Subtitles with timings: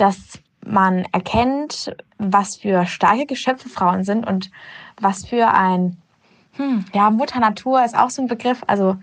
[0.00, 4.50] dass man erkennt, was für starke Geschöpfe Frauen sind und
[5.00, 5.96] was für ein,
[6.52, 8.96] hm, ja, Mutter Natur ist auch so ein Begriff, also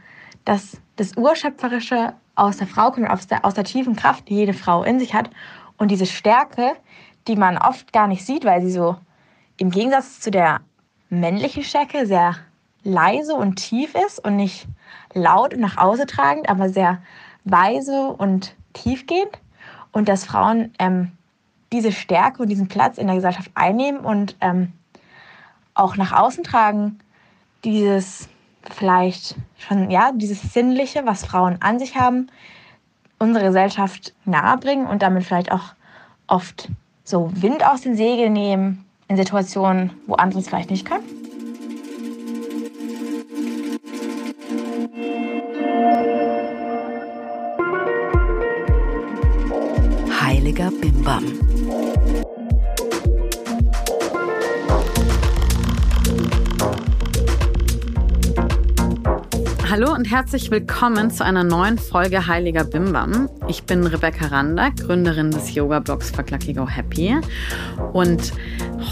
[0.45, 4.53] dass das Urschöpferische aus der Frau kommt, aus der, aus der tiefen Kraft, die jede
[4.53, 5.29] Frau in sich hat
[5.77, 6.73] und diese Stärke,
[7.27, 8.95] die man oft gar nicht sieht, weil sie so
[9.57, 10.61] im Gegensatz zu der
[11.09, 12.35] männlichen Stärke sehr
[12.83, 14.67] leise und tief ist und nicht
[15.13, 17.01] laut und nach außen tragend, aber sehr
[17.43, 19.39] weise und tiefgehend.
[19.97, 21.11] Und dass Frauen ähm,
[21.71, 24.73] diese Stärke und diesen Platz in der Gesellschaft einnehmen und ähm,
[25.73, 26.99] auch nach außen tragen,
[27.63, 28.29] dieses
[28.69, 32.27] vielleicht schon, ja, dieses Sinnliche, was Frauen an sich haben,
[33.17, 35.73] unsere Gesellschaft nahebringen und damit vielleicht auch
[36.27, 36.69] oft
[37.03, 41.16] so Wind aus den Segeln nehmen in Situationen, wo andere es vielleicht nicht können.
[50.67, 51.23] Heiliger Bimbam.
[59.69, 63.29] Hallo und herzlich willkommen zu einer neuen Folge Heiliger Bimbam.
[63.47, 67.15] Ich bin Rebecca Randa, Gründerin des Yoga-Blogs Fuck Go Happy.
[67.93, 68.33] Und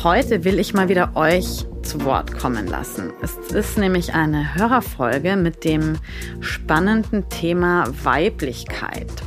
[0.04, 3.12] heute will ich mal wieder euch zu Wort kommen lassen.
[3.22, 5.98] Es ist nämlich eine Hörerfolge mit dem
[6.40, 9.25] spannenden Thema Weiblichkeit.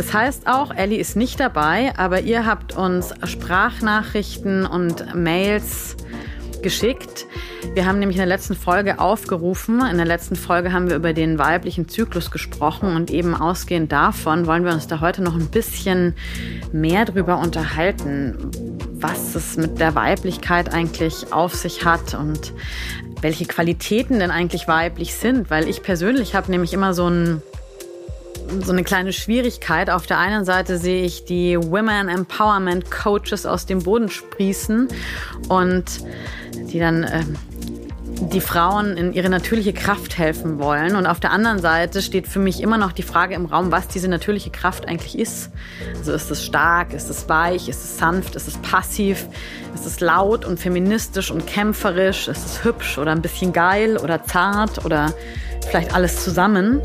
[0.00, 5.94] Das heißt auch, Ellie ist nicht dabei, aber ihr habt uns Sprachnachrichten und Mails
[6.62, 7.26] geschickt.
[7.74, 9.84] Wir haben nämlich in der letzten Folge aufgerufen.
[9.84, 14.46] In der letzten Folge haben wir über den weiblichen Zyklus gesprochen und eben ausgehend davon
[14.46, 16.14] wollen wir uns da heute noch ein bisschen
[16.72, 18.50] mehr drüber unterhalten,
[18.94, 22.54] was es mit der Weiblichkeit eigentlich auf sich hat und
[23.20, 27.42] welche Qualitäten denn eigentlich weiblich sind, weil ich persönlich habe nämlich immer so ein
[28.62, 29.90] so eine kleine Schwierigkeit.
[29.90, 34.88] Auf der einen Seite sehe ich die Women Empowerment Coaches aus dem Boden sprießen
[35.48, 35.84] und
[36.54, 37.22] die dann äh,
[38.20, 40.96] die Frauen in ihre natürliche Kraft helfen wollen.
[40.96, 43.88] Und auf der anderen Seite steht für mich immer noch die Frage im Raum, was
[43.88, 45.50] diese natürliche Kraft eigentlich ist.
[45.96, 49.26] Also ist es stark, ist es weich, ist es sanft, ist es passiv,
[49.74, 54.22] ist es laut und feministisch und kämpferisch, ist es hübsch oder ein bisschen geil oder
[54.24, 55.14] zart oder
[55.66, 56.80] vielleicht alles zusammen.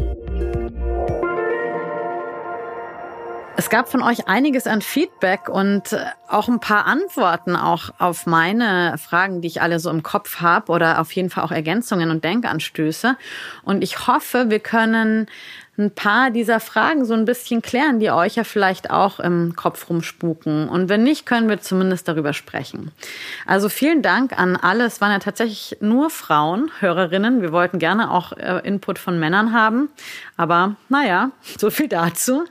[3.57, 8.25] Es gab von euch einiges an Feedback und äh, auch ein paar Antworten auch auf
[8.25, 12.11] meine Fragen, die ich alle so im Kopf habe oder auf jeden Fall auch Ergänzungen
[12.11, 13.15] und Denkanstöße.
[13.63, 15.27] Und ich hoffe, wir können
[15.77, 19.89] ein paar dieser Fragen so ein bisschen klären, die euch ja vielleicht auch im Kopf
[19.89, 20.67] rumspuken.
[20.67, 22.91] Und wenn nicht, können wir zumindest darüber sprechen.
[23.45, 24.85] Also vielen Dank an alle.
[24.85, 27.41] Es waren ja tatsächlich nur Frauen, Hörerinnen.
[27.41, 29.89] Wir wollten gerne auch äh, Input von Männern haben.
[30.35, 32.45] Aber naja, so viel dazu.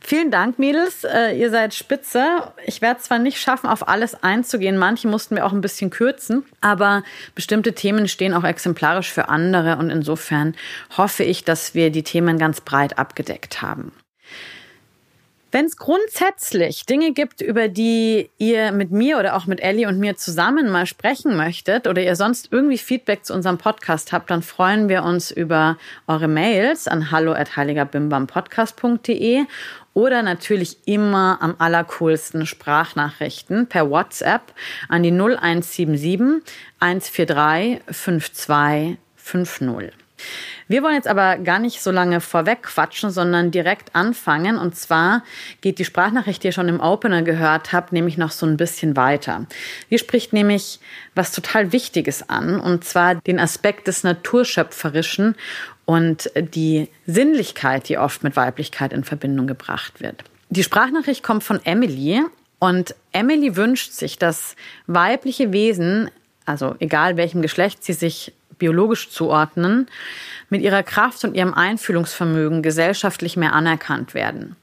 [0.00, 1.04] Vielen Dank, Mädels.
[1.04, 2.52] Äh, ihr seid spitze.
[2.64, 4.78] Ich werde zwar nicht schaffen, auf alles einzugehen.
[4.78, 6.44] Manche mussten wir auch ein bisschen kürzen.
[6.60, 7.02] Aber
[7.34, 9.76] bestimmte Themen stehen auch exemplarisch für andere.
[9.76, 10.54] Und insofern
[10.96, 13.92] hoffe ich, dass wir die Themen ganz breit abgedeckt haben.
[15.50, 19.98] Wenn es grundsätzlich Dinge gibt, über die ihr mit mir oder auch mit Ellie und
[19.98, 24.42] mir zusammen mal sprechen möchtet oder ihr sonst irgendwie Feedback zu unserem Podcast habt, dann
[24.42, 29.46] freuen wir uns über eure Mails an hallo@heiligerbimbampodcast.de
[29.98, 34.54] oder natürlich immer am allercoolsten Sprachnachrichten per WhatsApp
[34.88, 36.40] an die 0177
[36.78, 39.92] 143 5250.
[40.68, 44.56] Wir wollen jetzt aber gar nicht so lange vorweg quatschen, sondern direkt anfangen.
[44.56, 45.24] Und zwar
[45.62, 48.94] geht die Sprachnachricht, die ihr schon im Opener gehört habt, nämlich noch so ein bisschen
[48.94, 49.46] weiter.
[49.90, 50.78] Die spricht nämlich
[51.16, 55.34] was total Wichtiges an, und zwar den Aspekt des Naturschöpferischen
[55.88, 60.22] und die Sinnlichkeit, die oft mit Weiblichkeit in Verbindung gebracht wird.
[60.50, 62.20] Die Sprachnachricht kommt von Emily
[62.58, 64.54] und Emily wünscht sich, dass
[64.86, 66.10] weibliche Wesen,
[66.44, 69.88] also egal welchem Geschlecht sie sich biologisch zuordnen,
[70.50, 74.56] mit ihrer Kraft und ihrem Einfühlungsvermögen gesellschaftlich mehr anerkannt werden.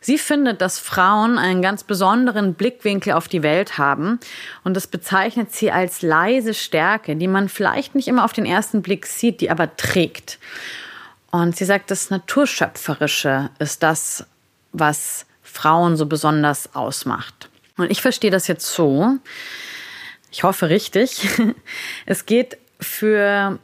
[0.00, 4.18] Sie findet, dass Frauen einen ganz besonderen Blickwinkel auf die Welt haben
[4.64, 8.82] und das bezeichnet sie als leise Stärke, die man vielleicht nicht immer auf den ersten
[8.82, 10.38] Blick sieht, die aber trägt.
[11.30, 14.26] Und sie sagt, das Naturschöpferische ist das,
[14.72, 17.48] was Frauen so besonders ausmacht.
[17.76, 19.18] Und ich verstehe das jetzt so,
[20.30, 21.28] ich hoffe richtig,
[22.06, 23.58] es geht für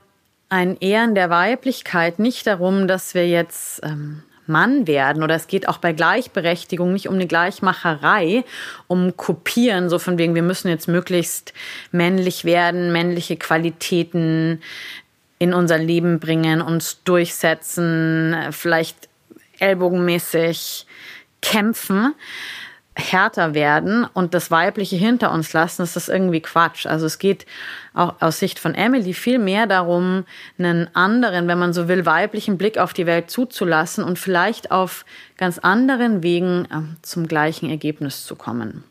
[0.49, 5.69] ein Ehren der Weiblichkeit nicht darum, dass wir jetzt ähm, Mann werden oder es geht
[5.69, 8.45] auch bei Gleichberechtigung nicht um eine Gleichmacherei,
[8.87, 11.55] um Kopieren, so von wegen, wir müssen jetzt möglichst
[11.93, 14.61] männlich werden, männliche Qualitäten
[15.39, 19.09] in unser Leben bringen, uns durchsetzen, vielleicht
[19.59, 20.87] ellbogenmäßig
[21.41, 22.15] kämpfen.
[22.97, 26.87] Härter werden und das Weibliche hinter uns lassen, ist das irgendwie Quatsch.
[26.87, 27.45] Also es geht
[27.93, 30.25] auch aus Sicht von Emily viel mehr darum,
[30.59, 35.05] einen anderen, wenn man so will, weiblichen Blick auf die Welt zuzulassen und vielleicht auf
[35.37, 38.85] ganz anderen Wegen äh, zum gleichen Ergebnis zu kommen.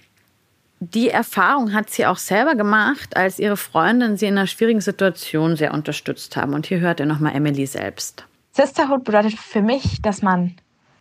[0.79, 5.55] Die Erfahrung hat sie auch selber gemacht, als ihre Freundin sie in einer schwierigen Situation
[5.55, 6.53] sehr unterstützt haben.
[6.53, 8.25] Und hier hört ihr nochmal Emily selbst.
[8.51, 10.57] Sisterhood bedeutet für mich, dass man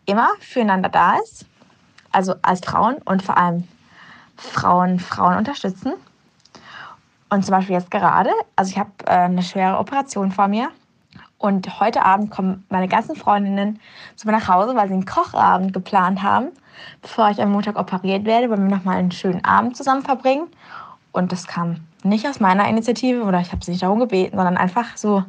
[0.07, 1.47] immer füreinander da ist,
[2.13, 3.67] also als Frauen und vor allem
[4.37, 5.93] Frauen Frauen unterstützen.
[7.31, 10.69] Und zum Beispiel jetzt gerade, also ich habe äh, eine schwere Operation vor mir
[11.43, 13.81] und heute Abend kommen meine ganzen Freundinnen
[14.17, 16.49] zu mir nach Hause, weil sie einen Kochabend geplant haben,
[17.01, 20.47] bevor ich am Montag operiert werde, wollen wir nochmal einen schönen Abend zusammen verbringen.
[21.11, 24.57] Und das kam nicht aus meiner Initiative oder ich habe sie nicht darum gebeten, sondern
[24.57, 25.25] einfach so,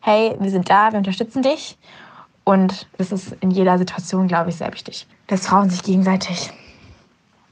[0.00, 1.76] hey, wir sind da, wir unterstützen dich.
[2.50, 6.50] Und das ist in jeder Situation, glaube ich, sehr wichtig, dass Frauen sich gegenseitig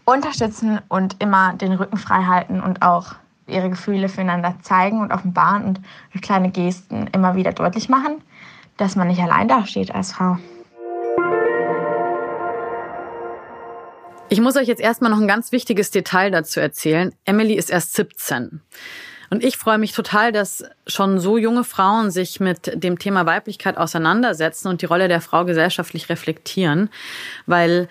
[0.04, 3.14] unterstützen und immer den Rücken frei halten und auch
[3.46, 5.80] ihre Gefühle füreinander zeigen und offenbaren und
[6.10, 8.20] durch kleine Gesten immer wieder deutlich machen,
[8.76, 10.36] dass man nicht allein dasteht als Frau.
[14.30, 17.14] Ich muss euch jetzt erstmal noch ein ganz wichtiges Detail dazu erzählen.
[17.24, 18.62] Emily ist erst 17.
[19.30, 23.76] Und ich freue mich total, dass schon so junge Frauen sich mit dem Thema Weiblichkeit
[23.76, 26.88] auseinandersetzen und die Rolle der Frau gesellschaftlich reflektieren,
[27.46, 27.88] weil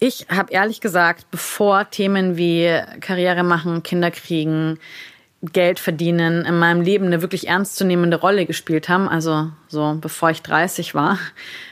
[0.00, 2.70] ich habe ehrlich gesagt, bevor Themen wie
[3.00, 4.78] Karriere machen, Kinder kriegen,
[5.40, 10.42] Geld verdienen in meinem Leben eine wirklich ernstzunehmende Rolle gespielt haben, also so bevor ich
[10.42, 11.18] 30 war,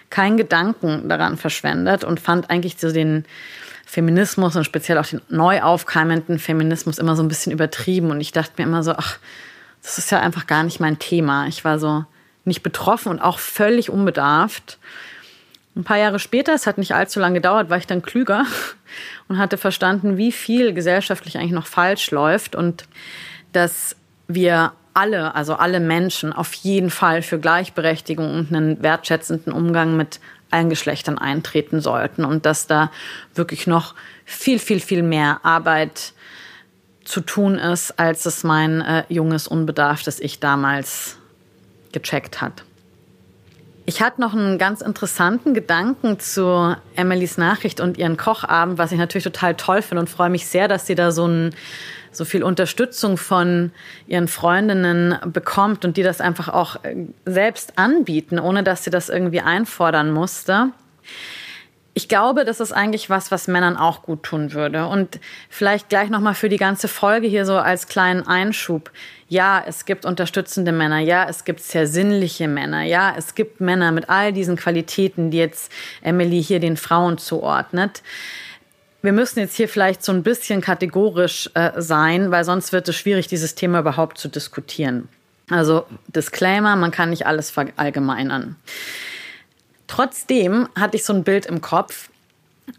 [0.09, 3.25] keinen Gedanken daran verschwendet und fand eigentlich so den
[3.87, 8.11] Feminismus und speziell auch den neu aufkeimenden Feminismus immer so ein bisschen übertrieben.
[8.11, 9.19] Und ich dachte mir immer so, ach,
[9.83, 11.47] das ist ja einfach gar nicht mein Thema.
[11.47, 12.05] Ich war so
[12.45, 14.79] nicht betroffen und auch völlig unbedarft.
[15.77, 18.45] Ein paar Jahre später, es hat nicht allzu lange gedauert, war ich dann klüger
[19.29, 22.89] und hatte verstanden, wie viel gesellschaftlich eigentlich noch falsch läuft und
[23.53, 23.95] dass
[24.27, 30.19] wir alle, also alle Menschen auf jeden Fall für Gleichberechtigung und einen wertschätzenden Umgang mit
[30.57, 32.91] allen Geschlechtern eintreten sollten und dass da
[33.35, 33.95] wirklich noch
[34.25, 36.13] viel, viel, viel mehr Arbeit
[37.05, 41.19] zu tun ist, als es mein äh, junges, unbedarftes Ich damals
[41.93, 42.65] gecheckt hat.
[43.85, 48.99] Ich hatte noch einen ganz interessanten Gedanken zu Emilys Nachricht und ihren Kochabend, was ich
[48.99, 51.55] natürlich total toll finde und freue mich sehr, dass sie da so ein
[52.17, 53.73] so viel Unterstützung von
[54.07, 59.09] ihren Freundinnen bekommt und die das einfach auch äh, selbst anbieten, ohne dass sie das
[59.09, 60.71] irgendwie einfordern musste.
[61.99, 64.87] Ich glaube, das ist eigentlich was, was Männern auch gut tun würde.
[64.87, 65.19] Und
[65.49, 68.91] vielleicht gleich nochmal für die ganze Folge hier so als kleinen Einschub.
[69.29, 70.99] Ja, es gibt unterstützende Männer.
[70.99, 72.83] Ja, es gibt sehr sinnliche Männer.
[72.83, 75.73] Ja, es gibt Männer mit all diesen Qualitäten, die jetzt
[76.03, 78.03] Emily hier den Frauen zuordnet
[79.07, 82.97] wir müssen jetzt hier vielleicht so ein bisschen kategorisch äh, sein, weil sonst wird es
[82.97, 85.09] schwierig, dieses Thema überhaupt zu diskutieren.
[85.49, 88.57] Also Disclaimer, man kann nicht alles verallgemeinern.
[89.87, 92.09] Trotzdem hatte ich so ein Bild im Kopf.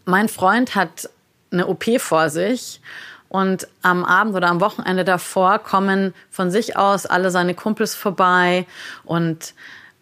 [0.04, 1.08] Mein Freund hat
[1.50, 2.82] eine OP vor sich
[3.30, 8.66] und am Abend oder am Wochenende davor kommen von sich aus alle seine Kumpels vorbei
[9.04, 9.54] und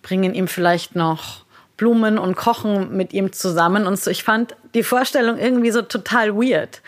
[0.02, 1.45] bringen ihm vielleicht noch
[1.76, 4.10] Blumen und kochen mit ihm zusammen und so.
[4.10, 6.80] Ich fand die Vorstellung irgendwie so total weird.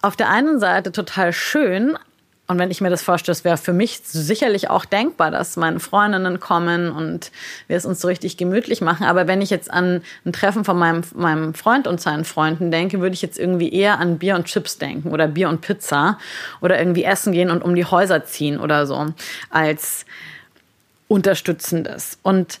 [0.00, 1.98] Auf der einen Seite total schön.
[2.50, 5.80] Und wenn ich mir das vorstelle, es wäre für mich sicherlich auch denkbar, dass meine
[5.80, 7.30] Freundinnen kommen und
[7.66, 9.04] wir es uns so richtig gemütlich machen.
[9.04, 13.00] Aber wenn ich jetzt an ein Treffen von meinem, meinem Freund und seinen Freunden denke,
[13.00, 16.18] würde ich jetzt irgendwie eher an Bier und Chips denken oder Bier und Pizza
[16.62, 19.08] oder irgendwie essen gehen und um die Häuser ziehen oder so
[19.50, 20.06] als
[21.06, 22.18] unterstützendes.
[22.22, 22.60] Und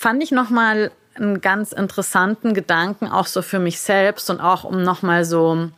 [0.00, 4.82] fand ich nochmal einen ganz interessanten Gedanken, auch so für mich selbst und auch um
[4.82, 5.68] nochmal so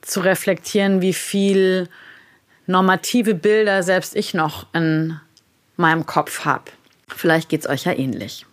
[0.00, 1.90] zu reflektieren, wie viel
[2.66, 5.20] normative Bilder selbst ich noch in
[5.76, 6.64] meinem Kopf habe.
[7.08, 8.46] Vielleicht geht es euch ja ähnlich.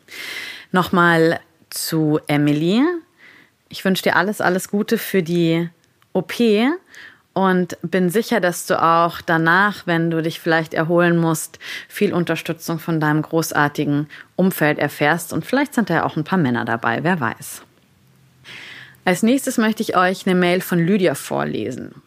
[0.73, 2.83] Nochmal zu Emily.
[3.69, 5.69] Ich wünsche dir alles, alles Gute für die
[6.11, 6.33] OP
[7.33, 12.79] und bin sicher, dass du auch danach, wenn du dich vielleicht erholen musst, viel Unterstützung
[12.79, 15.31] von deinem großartigen Umfeld erfährst.
[15.31, 17.61] Und vielleicht sind da ja auch ein paar Männer dabei, wer weiß.
[19.05, 22.01] Als nächstes möchte ich euch eine Mail von Lydia vorlesen.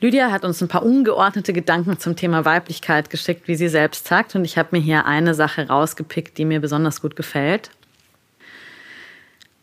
[0.00, 4.34] Lydia hat uns ein paar ungeordnete Gedanken zum Thema Weiblichkeit geschickt, wie sie selbst sagt.
[4.34, 7.70] Und ich habe mir hier eine Sache rausgepickt, die mir besonders gut gefällt.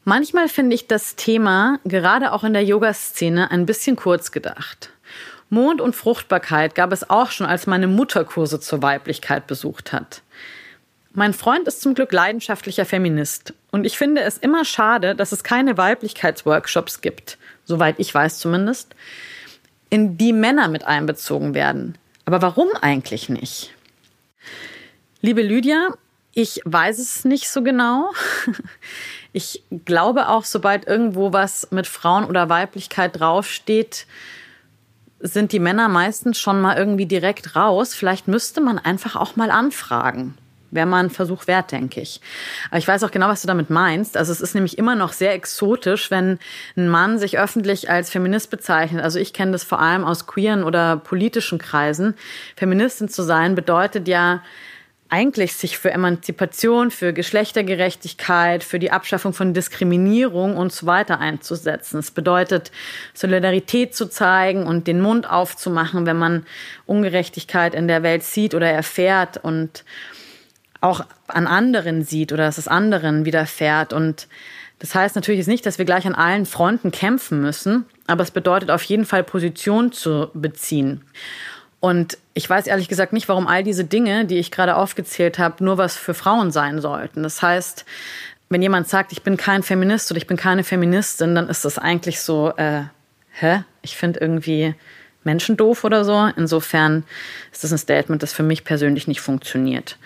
[0.10, 4.90] Manchmal finde ich das Thema, gerade auch in der Yoga-Szene, ein bisschen kurz gedacht.
[5.50, 10.22] Mond und Fruchtbarkeit gab es auch schon, als meine Mutter Kurse zur Weiblichkeit besucht hat.
[11.12, 15.44] Mein Freund ist zum Glück leidenschaftlicher Feminist und ich finde es immer schade, dass es
[15.44, 18.96] keine Weiblichkeitsworkshops gibt, soweit ich weiß zumindest,
[19.90, 21.98] in die Männer mit einbezogen werden.
[22.24, 23.74] Aber warum eigentlich nicht?
[25.20, 25.90] Liebe Lydia,
[26.32, 28.14] ich weiß es nicht so genau.
[29.34, 34.06] Ich glaube auch, sobald irgendwo was mit Frauen oder Weiblichkeit draufsteht,
[35.20, 37.94] sind die Männer meistens schon mal irgendwie direkt raus.
[37.94, 40.38] Vielleicht müsste man einfach auch mal anfragen.
[40.70, 42.20] Wäre mal ein Versuch wert, denke ich.
[42.70, 44.18] Aber ich weiß auch genau, was du damit meinst.
[44.18, 46.40] Also es ist nämlich immer noch sehr exotisch, wenn
[46.76, 49.02] ein Mann sich öffentlich als Feminist bezeichnet.
[49.02, 52.16] Also ich kenne das vor allem aus queeren oder politischen Kreisen.
[52.58, 54.44] Feministin zu sein bedeutet ja,
[55.10, 62.00] eigentlich sich für Emanzipation, für Geschlechtergerechtigkeit, für die Abschaffung von Diskriminierung und so weiter einzusetzen.
[62.00, 62.72] Es bedeutet,
[63.14, 66.46] Solidarität zu zeigen und den Mund aufzumachen, wenn man
[66.86, 69.86] Ungerechtigkeit in der Welt sieht oder erfährt und
[70.82, 73.94] auch an anderen sieht oder dass es anderen widerfährt.
[73.94, 74.28] Und
[74.80, 78.32] das heißt natürlich jetzt nicht, dass wir gleich an allen Fronten kämpfen müssen, aber es
[78.32, 81.02] bedeutet auf jeden Fall Position zu beziehen.
[81.80, 85.64] Und ich weiß ehrlich gesagt nicht, warum all diese Dinge, die ich gerade aufgezählt habe,
[85.64, 87.24] nur was für Frauen sein sollten.
[87.24, 87.86] Das heißt,
[88.50, 91.78] wenn jemand sagt, ich bin kein Feminist oder ich bin keine Feministin, dann ist das
[91.78, 92.84] eigentlich so, äh,
[93.32, 93.64] hä?
[93.82, 94.74] Ich finde irgendwie
[95.24, 96.30] Menschen doof oder so.
[96.36, 97.04] Insofern
[97.52, 99.98] ist das ein Statement, das für mich persönlich nicht funktioniert.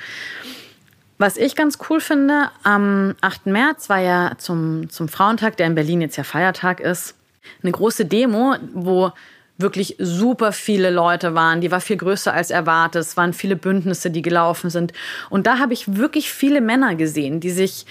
[1.18, 3.46] Was ich ganz cool finde, am 8.
[3.46, 7.16] März war ja zum, zum Frauentag, der in Berlin jetzt ja Feiertag ist,
[7.62, 9.12] eine große Demo, wo
[9.62, 11.62] wirklich super viele Leute waren.
[11.62, 13.02] Die war viel größer als erwartet.
[13.02, 14.94] Es waren viele Bündnisse, die gelaufen sind.
[15.30, 17.86] Und da habe ich wirklich viele Männer gesehen, die sich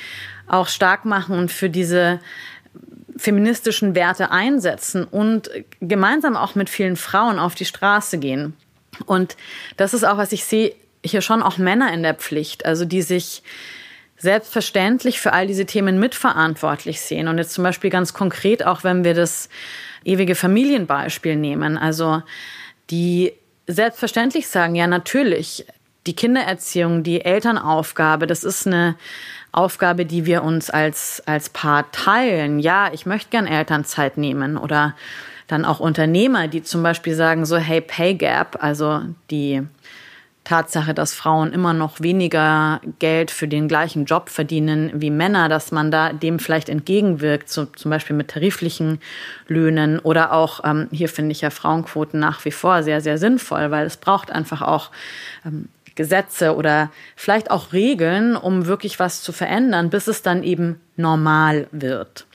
[0.47, 2.21] auch stark machen und für diese
[3.17, 5.50] feministischen Werte einsetzen und
[5.81, 8.55] gemeinsam auch mit vielen Frauen auf die Straße gehen.
[9.07, 9.37] Und
[9.77, 10.75] das ist auch, was ich sehe,
[11.05, 13.43] hier schon auch Männer in der Pflicht, also die sich
[14.21, 17.27] selbstverständlich für all diese Themen mitverantwortlich sehen.
[17.27, 19.49] Und jetzt zum Beispiel ganz konkret, auch wenn wir das
[20.05, 21.79] ewige Familienbeispiel nehmen.
[21.79, 22.23] Also
[22.91, 23.33] die
[23.67, 25.65] selbstverständlich sagen, ja natürlich,
[26.07, 28.97] die Kindererziehung, die Elternaufgabe, das ist eine
[29.53, 32.59] Aufgabe, die wir uns als, als Paar teilen.
[32.59, 34.95] Ja, ich möchte gern Elternzeit nehmen oder
[35.47, 39.62] dann auch Unternehmer, die zum Beispiel sagen so, hey, Pay Gap, also die
[40.50, 45.71] Tatsache, dass Frauen immer noch weniger Geld für den gleichen Job verdienen wie Männer, dass
[45.71, 48.99] man da dem vielleicht entgegenwirkt, so, zum Beispiel mit tariflichen
[49.47, 53.71] Löhnen oder auch, ähm, hier finde ich ja Frauenquoten nach wie vor sehr, sehr sinnvoll,
[53.71, 54.90] weil es braucht einfach auch
[55.47, 60.80] ähm, Gesetze oder vielleicht auch Regeln, um wirklich was zu verändern, bis es dann eben
[60.97, 62.26] normal wird.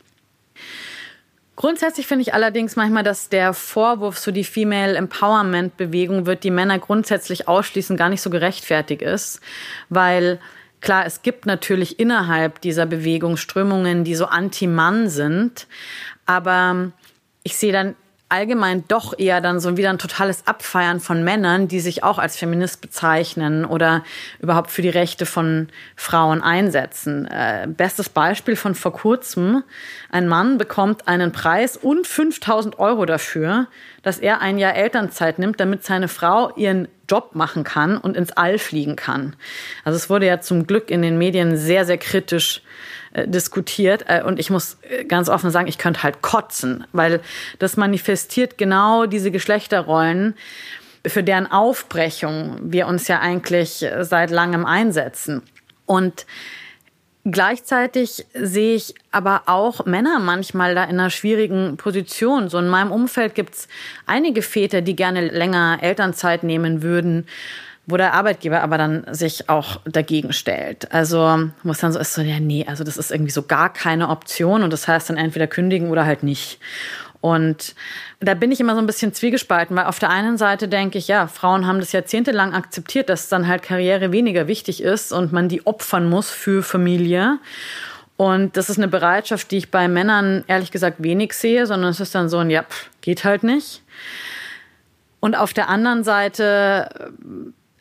[1.55, 6.51] Grundsätzlich finde ich allerdings manchmal, dass der Vorwurf, so die Female Empowerment Bewegung wird die
[6.51, 9.39] Männer grundsätzlich ausschließen, gar nicht so gerechtfertigt ist,
[9.87, 10.39] weil
[10.81, 15.67] klar, es gibt natürlich innerhalb dieser Bewegung Strömungen, die so anti-Mann sind,
[16.25, 16.91] aber
[17.43, 17.95] ich sehe dann
[18.35, 22.35] allgemein doch eher dann so wieder ein totales Abfeiern von Männern, die sich auch als
[22.35, 24.03] Feminist bezeichnen oder
[24.39, 27.25] überhaupt für die Rechte von Frauen einsetzen.
[27.25, 29.63] Äh, bestes Beispiel von vor kurzem.
[30.09, 33.67] Ein Mann bekommt einen Preis und 5000 Euro dafür,
[34.03, 38.31] dass er ein Jahr Elternzeit nimmt, damit seine Frau ihren Job machen kann und ins
[38.33, 39.35] All fliegen kann.
[39.83, 42.61] Also es wurde ja zum Glück in den Medien sehr, sehr kritisch
[43.15, 44.05] äh, diskutiert.
[44.07, 47.21] Äh, und ich muss äh, ganz offen sagen, ich könnte halt kotzen, weil
[47.59, 50.35] das manifestiert genau diese Geschlechterrollen,
[51.07, 55.43] für deren Aufbrechung wir uns ja eigentlich seit langem einsetzen.
[55.85, 56.25] Und
[57.27, 62.49] Gleichzeitig sehe ich aber auch Männer manchmal da in einer schwierigen Position.
[62.49, 63.67] So in meinem Umfeld gibt es
[64.05, 67.25] einige Väter, die gerne länger Elternzeit nehmen würden
[67.87, 70.91] wo der Arbeitgeber aber dann sich auch dagegen stellt.
[70.91, 74.09] Also muss dann so ist so, ja, nee, also das ist irgendwie so gar keine
[74.09, 76.59] Option und das heißt dann entweder kündigen oder halt nicht.
[77.21, 77.73] Und
[78.19, 81.07] da bin ich immer so ein bisschen zwiegespalten, weil auf der einen Seite denke ich,
[81.07, 85.49] ja, Frauen haben das jahrzehntelang akzeptiert, dass dann halt Karriere weniger wichtig ist und man
[85.49, 87.39] die opfern muss für Familie.
[88.17, 91.99] Und das ist eine Bereitschaft, die ich bei Männern ehrlich gesagt wenig sehe, sondern es
[91.99, 93.81] ist dann so ein, ja, pff, geht halt nicht.
[95.19, 97.11] Und auf der anderen Seite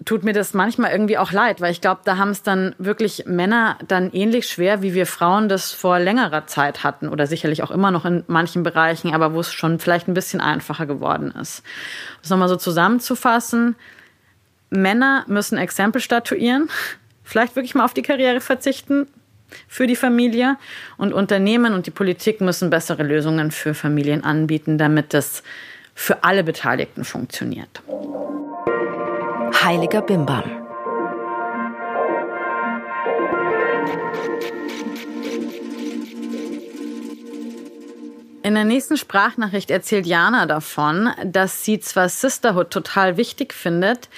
[0.04, 3.25] tut mir das manchmal irgendwie auch leid, weil ich glaube, da haben es dann wirklich
[3.26, 7.70] Männer dann ähnlich schwer, wie wir Frauen das vor längerer Zeit hatten oder sicherlich auch
[7.70, 11.62] immer noch in manchen Bereichen, aber wo es schon vielleicht ein bisschen einfacher geworden ist.
[12.20, 13.76] Das nochmal so zusammenzufassen.
[14.70, 16.68] Männer müssen Exempel statuieren,
[17.23, 19.06] vielleicht wirklich mal auf die Karriere verzichten
[19.68, 20.56] für die Familie
[20.96, 25.42] und Unternehmen und die Politik müssen bessere Lösungen für Familien anbieten, damit das
[25.94, 27.82] für alle Beteiligten funktioniert
[29.52, 30.44] Heiliger Bimbam.
[38.42, 44.08] In der nächsten Sprachnachricht erzählt Jana davon, dass sie zwar Sisterhood total wichtig findet,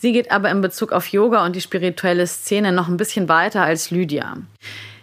[0.00, 3.62] sie geht aber in Bezug auf Yoga und die spirituelle Szene noch ein bisschen weiter
[3.62, 4.36] als Lydia.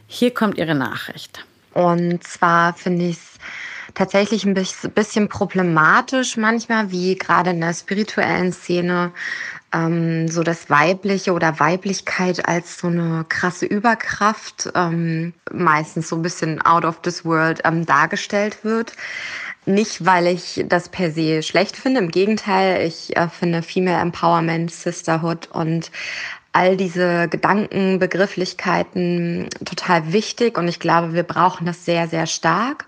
[0.08, 1.46] Hier kommt ihre Nachricht.
[1.74, 3.40] Und zwar finde ich es
[3.94, 9.12] tatsächlich ein bisschen problematisch manchmal, wie gerade in der spirituellen Szene
[9.74, 16.22] ähm, so das Weibliche oder Weiblichkeit als so eine krasse Überkraft, ähm, meistens so ein
[16.22, 18.94] bisschen out of this world ähm, dargestellt wird.
[19.66, 24.72] Nicht, weil ich das per se schlecht finde, im Gegenteil, ich äh, finde Female Empowerment,
[24.72, 25.90] Sisterhood und
[26.52, 32.86] all diese Gedanken, Begrifflichkeiten total wichtig und ich glaube, wir brauchen das sehr, sehr stark.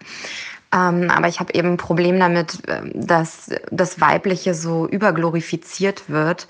[0.76, 6.48] Ähm, aber ich habe eben ein Problem damit, ähm, dass das Weibliche so überglorifiziert wird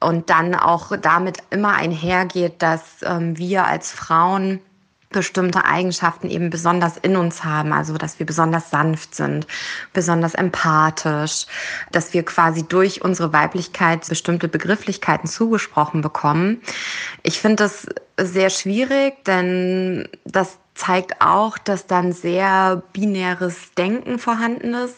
[0.00, 4.60] und dann auch damit immer einhergeht, dass ähm, wir als Frauen
[5.10, 9.46] bestimmte Eigenschaften eben besonders in uns haben, also dass wir besonders sanft sind,
[9.92, 11.46] besonders empathisch,
[11.90, 16.62] dass wir quasi durch unsere Weiblichkeit bestimmte Begrifflichkeiten zugesprochen bekommen.
[17.24, 24.74] Ich finde das sehr schwierig, denn das zeigt auch, dass dann sehr binäres Denken vorhanden
[24.74, 24.96] ist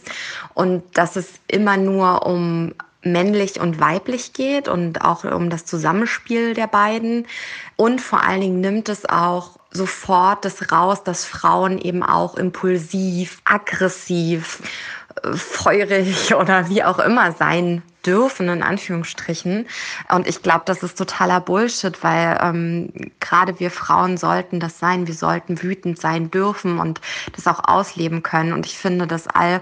[0.55, 2.75] und dass es immer nur um
[3.05, 7.27] männlich und weiblich geht und auch um das Zusammenspiel der beiden.
[7.77, 13.41] Und vor allen Dingen nimmt es auch sofort das raus, dass Frauen eben auch impulsiv,
[13.45, 14.63] aggressiv,
[15.35, 19.67] feurig oder wie auch immer sein dürfen, in Anführungsstrichen.
[20.11, 25.07] Und ich glaube, das ist totaler Bullshit, weil ähm, gerade wir Frauen sollten das sein.
[25.07, 27.01] Wir sollten wütend sein dürfen und
[27.37, 28.53] das auch ausleben können.
[28.53, 29.61] Und ich finde, dass all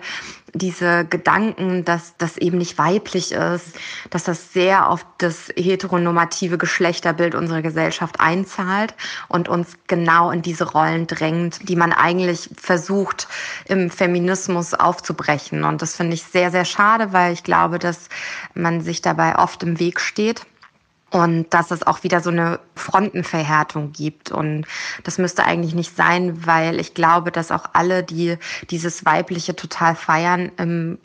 [0.52, 3.66] diese Gedanken, dass das eben nicht weiblich ist,
[4.10, 8.94] dass das sehr auf das heteronormative Geschlechterbild unserer Gesellschaft einzahlt
[9.28, 13.28] und uns genau in diese Rollen drängt, die man eigentlich versucht
[13.66, 15.64] im Feminismus aufzubrechen.
[15.64, 18.08] Und das finde ich sehr, sehr schade, weil ich glaube, dass
[18.54, 20.46] man sich dabei oft im Weg steht
[21.10, 24.30] und dass es auch wieder so eine Frontenverhärtung gibt.
[24.30, 24.66] Und
[25.04, 28.38] das müsste eigentlich nicht sein, weil ich glaube, dass auch alle, die
[28.70, 30.98] dieses Weibliche total feiern, im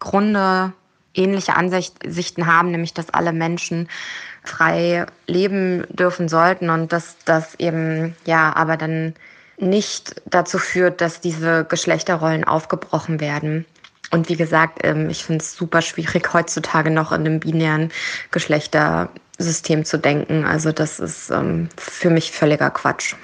[0.00, 0.72] Grunde
[1.14, 3.88] ähnliche Ansichten haben, nämlich dass alle Menschen
[4.42, 9.14] frei leben dürfen sollten und dass das eben, ja, aber dann
[9.56, 13.64] nicht dazu führt, dass diese Geschlechterrollen aufgebrochen werden.
[14.10, 17.90] Und wie gesagt, ähm, ich finde es super schwierig, heutzutage noch in einem binären
[19.36, 20.44] Geschlechtersystem zu denken.
[20.44, 23.14] Also das ist ähm, für mich völliger Quatsch.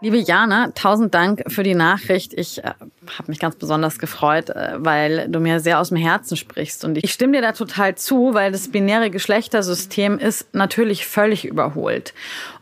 [0.00, 2.34] Liebe Jana, tausend Dank für die Nachricht.
[2.34, 2.72] Ich äh,
[3.18, 6.84] habe mich ganz besonders gefreut, äh, weil du mir sehr aus dem Herzen sprichst.
[6.84, 12.14] Und ich stimme dir da total zu, weil das binäre Geschlechtersystem ist natürlich völlig überholt.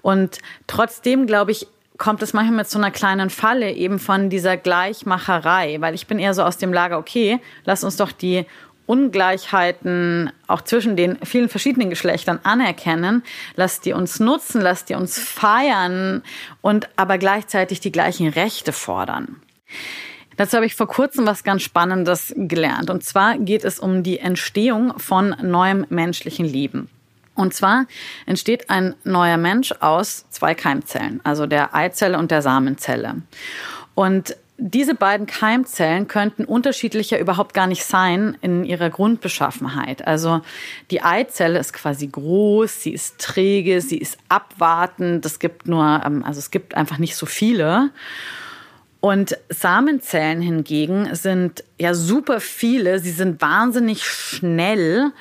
[0.03, 4.57] Und trotzdem glaube ich, kommt es manchmal mit so einer kleinen Falle eben von dieser
[4.59, 8.47] Gleichmacherei, weil ich bin eher so aus dem Lager, okay, lass uns doch die
[8.91, 13.23] Ungleichheiten auch zwischen den vielen verschiedenen Geschlechtern anerkennen,
[13.55, 16.25] lass die uns nutzen, lass die uns feiern
[16.61, 19.37] und aber gleichzeitig die gleichen Rechte fordern.
[20.37, 22.91] Dazu habe ich vor kurzem was ganz Spannendes gelernt.
[22.91, 26.89] Und zwar geht es um die Entstehung von neuem menschlichen Leben.
[27.37, 27.87] Und zwar
[28.27, 33.23] entsteht ein neuer Mensch aus zwei Keimzellen, also der Eizelle und der Samenzelle.
[33.95, 40.07] Und diese beiden Keimzellen könnten unterschiedlicher überhaupt gar nicht sein in ihrer Grundbeschaffenheit.
[40.07, 40.43] Also
[40.91, 45.25] die Eizelle ist quasi groß, sie ist träge, sie ist abwartend.
[45.25, 47.91] Es gibt nur, ähm, also es gibt einfach nicht so viele.
[49.01, 52.99] Und Samenzellen hingegen sind ja super viele.
[52.99, 55.13] Sie sind wahnsinnig schnell.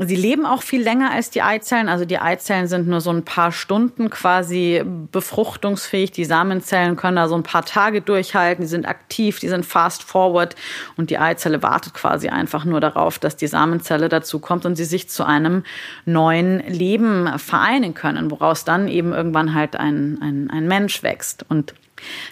[0.00, 1.88] Sie leben auch viel länger als die Eizellen.
[1.88, 6.12] Also die Eizellen sind nur so ein paar Stunden quasi befruchtungsfähig.
[6.12, 8.62] Die Samenzellen können da so ein paar Tage durchhalten.
[8.62, 10.54] Die sind aktiv, die sind fast forward.
[10.96, 14.84] Und die Eizelle wartet quasi einfach nur darauf, dass die Samenzelle dazu kommt und sie
[14.84, 15.64] sich zu einem
[16.04, 21.44] neuen Leben vereinen können, woraus dann eben irgendwann halt ein, ein, ein Mensch wächst.
[21.48, 21.74] Und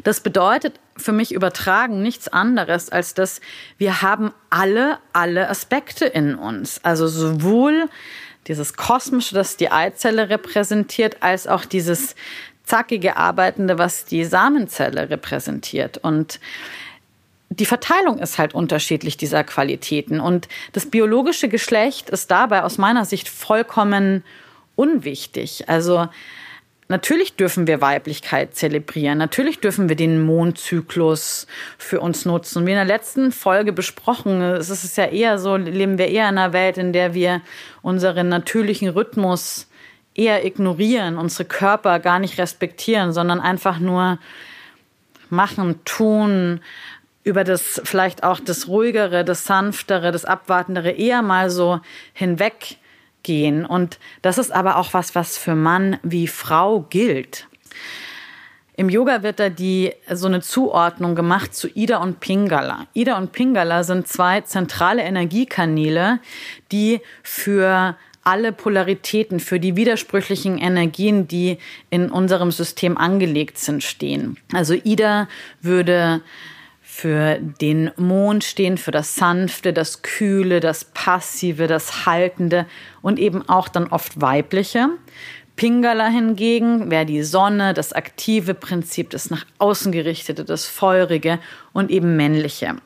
[0.05, 3.41] das bedeutet für mich übertragen nichts anderes, als dass
[3.79, 6.81] wir haben alle, alle Aspekte in uns.
[6.83, 7.89] Also sowohl
[8.47, 12.15] dieses Kosmische, das die Eizelle repräsentiert, als auch dieses
[12.65, 15.99] zackige Arbeitende, was die Samenzelle repräsentiert.
[15.99, 16.41] Und
[17.49, 20.21] die Verteilung ist halt unterschiedlich dieser Qualitäten.
[20.21, 24.25] Und das biologische Geschlecht ist dabei aus meiner Sicht vollkommen
[24.75, 25.69] unwichtig.
[25.69, 26.09] Also
[26.89, 29.19] Natürlich dürfen wir Weiblichkeit zelebrieren.
[29.19, 32.65] Natürlich dürfen wir den Mondzyklus für uns nutzen.
[32.65, 36.39] Wie in der letzten Folge besprochen, es ist ja eher so, leben wir eher in
[36.39, 37.43] einer Welt, in der wir
[37.83, 39.69] unseren natürlichen Rhythmus
[40.15, 44.19] eher ignorieren, unsere Körper gar nicht respektieren, sondern einfach nur
[45.29, 46.61] machen, tun,
[47.25, 51.81] über das vielleicht auch das ruhigere, das sanftere, das abwartendere eher mal so
[53.27, 53.67] hinweggehen.
[53.67, 57.47] Und das ist aber auch was, was für Mann wie Frau gilt.
[58.79, 62.87] Im Yoga wird da die, so eine Zuordnung gemacht zu Ida und Pingala.
[62.93, 66.21] Ida und Pingala sind zwei zentrale Energiekanäle,
[66.73, 71.59] die für alle Polaritäten, für die widersprüchlichen Energien, die
[71.91, 74.37] in unserem System angelegt sind, stehen.
[74.53, 75.29] Also Ida
[75.63, 76.21] würde
[76.97, 82.65] für den Mond stehen, für das Sanfte, das Kühle, das Passive, das Haltende
[83.03, 84.89] und eben auch dann oft Weibliche.
[85.57, 91.39] Pingala hingegen wäre die Sonne, das aktive Prinzip, das nach außen gerichtete, das feurige
[91.75, 92.77] und eben männliche.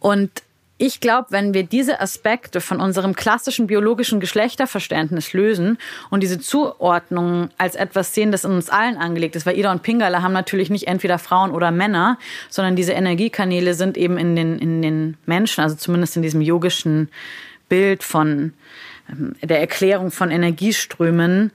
[0.00, 0.42] Und
[0.76, 5.78] ich glaube, wenn wir diese Aspekte von unserem klassischen biologischen Geschlechterverständnis lösen
[6.10, 9.84] und diese Zuordnung als etwas sehen, das in uns allen angelegt ist, weil Ida und
[9.84, 12.18] Pingala haben natürlich nicht entweder Frauen oder Männer,
[12.50, 17.08] sondern diese Energiekanäle sind eben in den, in den Menschen, also zumindest in diesem yogischen
[17.68, 18.52] Bild von
[19.08, 21.52] ähm, der Erklärung von Energieströmen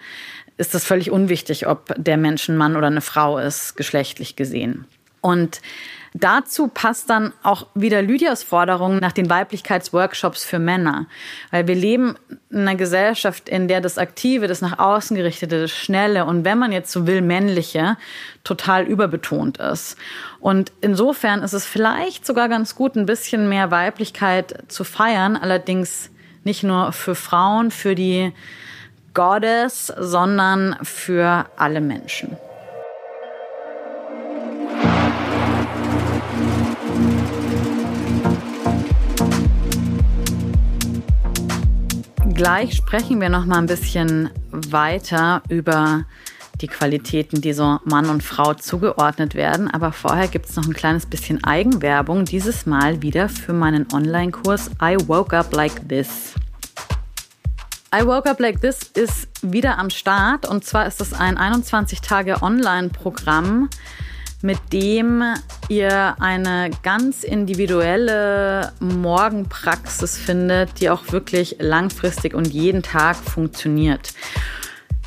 [0.56, 4.86] ist das völlig unwichtig, ob der Mensch ein Mann oder eine Frau ist, geschlechtlich gesehen.
[5.22, 5.62] Und
[6.14, 11.08] dazu passt dann auch wieder Lydias Forderung nach den Weiblichkeitsworkshops für Männer.
[11.52, 12.16] Weil wir leben
[12.50, 16.58] in einer Gesellschaft, in der das Aktive, das nach außen gerichtete, das Schnelle und wenn
[16.58, 17.98] man jetzt so will, männliche,
[18.44, 19.98] total überbetont ist.
[20.40, 26.10] Und insofern ist es vielleicht sogar ganz gut, ein bisschen mehr Weiblichkeit zu feiern, allerdings
[26.44, 28.34] nicht nur für Frauen, für die
[29.14, 32.38] Goddess, sondern für alle Menschen.
[42.40, 46.06] Gleich sprechen wir noch mal ein bisschen weiter über
[46.62, 49.70] die Qualitäten, die so Mann und Frau zugeordnet werden.
[49.70, 54.72] Aber vorher gibt es noch ein kleines bisschen Eigenwerbung, dieses Mal wieder für meinen Online-Kurs
[54.82, 56.36] I Woke Up Like This.
[57.94, 62.00] I Woke Up Like This ist wieder am Start und zwar ist es ein 21
[62.00, 63.70] Tage Online-Programm,
[64.42, 65.24] mit dem
[65.68, 74.14] ihr eine ganz individuelle Morgenpraxis findet, die auch wirklich langfristig und jeden Tag funktioniert.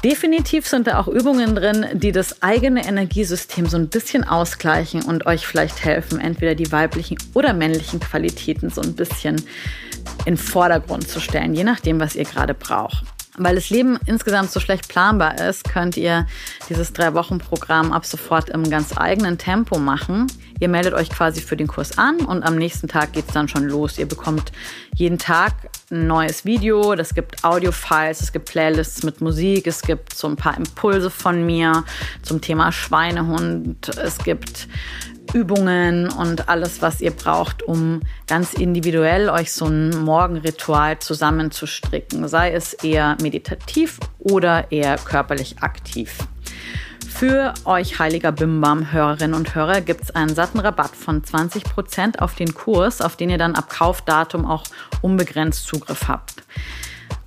[0.05, 5.27] Definitiv sind da auch Übungen drin, die das eigene Energiesystem so ein bisschen ausgleichen und
[5.27, 9.41] euch vielleicht helfen, entweder die weiblichen oder männlichen Qualitäten so ein bisschen
[10.25, 13.05] in Vordergrund zu stellen, je nachdem, was ihr gerade braucht.
[13.39, 16.27] Weil das Leben insgesamt so schlecht planbar ist, könnt ihr
[16.69, 20.27] dieses Drei-Wochen-Programm ab sofort im ganz eigenen Tempo machen.
[20.61, 23.65] Ihr meldet euch quasi für den Kurs an und am nächsten Tag geht's dann schon
[23.65, 23.99] los.
[23.99, 24.53] Ihr bekommt
[24.95, 25.55] jeden Tag
[25.91, 30.37] ein neues Video, es gibt Audio-Files, es gibt Playlists mit Musik, es gibt so ein
[30.37, 31.85] paar Impulse von mir
[32.23, 34.69] zum Thema Schweinehund, es gibt
[35.33, 42.53] Übungen und alles, was ihr braucht, um ganz individuell euch so ein Morgenritual zusammenzustricken, sei
[42.53, 46.19] es eher meditativ oder eher körperlich aktiv.
[47.09, 52.53] Für euch heiliger Bimbam-Hörerinnen und Hörer gibt es einen satten Rabatt von 20% auf den
[52.53, 54.65] Kurs, auf den ihr dann ab Kaufdatum auch
[55.03, 56.43] unbegrenzt Zugriff habt.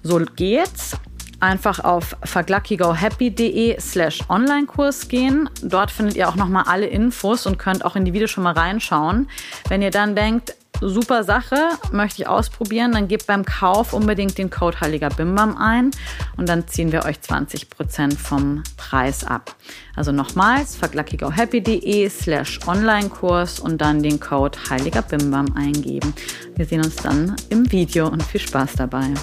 [0.03, 0.97] So geht's
[1.39, 5.49] einfach auf verglackigohappy.de slash Online-Kurs gehen.
[5.61, 8.53] Dort findet ihr auch nochmal alle Infos und könnt auch in die Videos schon mal
[8.53, 9.29] reinschauen.
[9.69, 11.57] Wenn ihr dann denkt, super Sache,
[11.91, 15.91] möchte ich ausprobieren, dann gebt beim Kauf unbedingt den Code Heiliger Bimbam ein
[16.37, 19.55] und dann ziehen wir euch 20% vom Preis ab.
[19.95, 26.13] Also nochmals, verglackigohappy.de slash Online-Kurs und dann den Code Heiliger Bimbam eingeben.
[26.55, 29.13] Wir sehen uns dann im Video und viel Spaß dabei.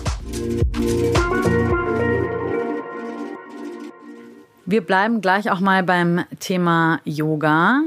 [4.64, 7.81] Wir bleiben gleich auch mal beim Thema Yoga.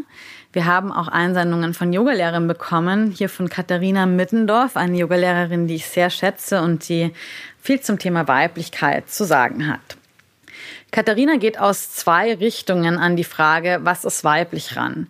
[0.51, 5.85] Wir haben auch Einsendungen von Yogalehrerinnen bekommen, hier von Katharina Mittendorf, eine Yogalehrerin, die ich
[5.85, 7.13] sehr schätze und die
[7.61, 9.79] viel zum Thema Weiblichkeit zu sagen hat.
[10.91, 15.07] Katharina geht aus zwei Richtungen an die Frage, was ist weiblich ran.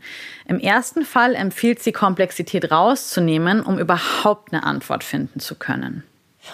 [0.48, 6.04] Im ersten Fall empfiehlt sie, Komplexität rauszunehmen, um überhaupt eine Antwort finden zu können.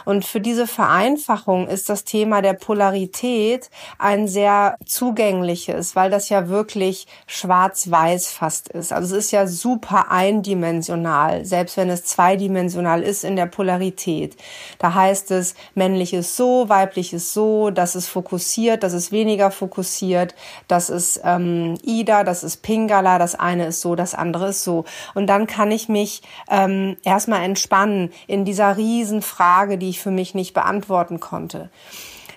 [0.06, 6.50] Und für diese Vereinfachung ist das Thema der Polarität ein sehr zugängliches, weil das ja
[6.50, 8.94] wirklich schwarz-weiß fast ist.
[8.94, 14.36] Also es ist ja super eindimensional, selbst wenn es zweidimensional ist in der Polarität.
[14.80, 19.52] Da heißt es, männlich ist so, weiblich ist so, das ist fokussiert, das ist weniger
[19.52, 20.36] fokussiert,
[20.68, 24.86] das ist ähm, Ida, das ist Pingala, das eine ist so, das andere ist so.
[25.14, 30.34] Und dann kann ich mich ähm, erstmal entspannen in dieser Riesenfrage, die ich für mich
[30.36, 31.70] nicht beantworten konnte.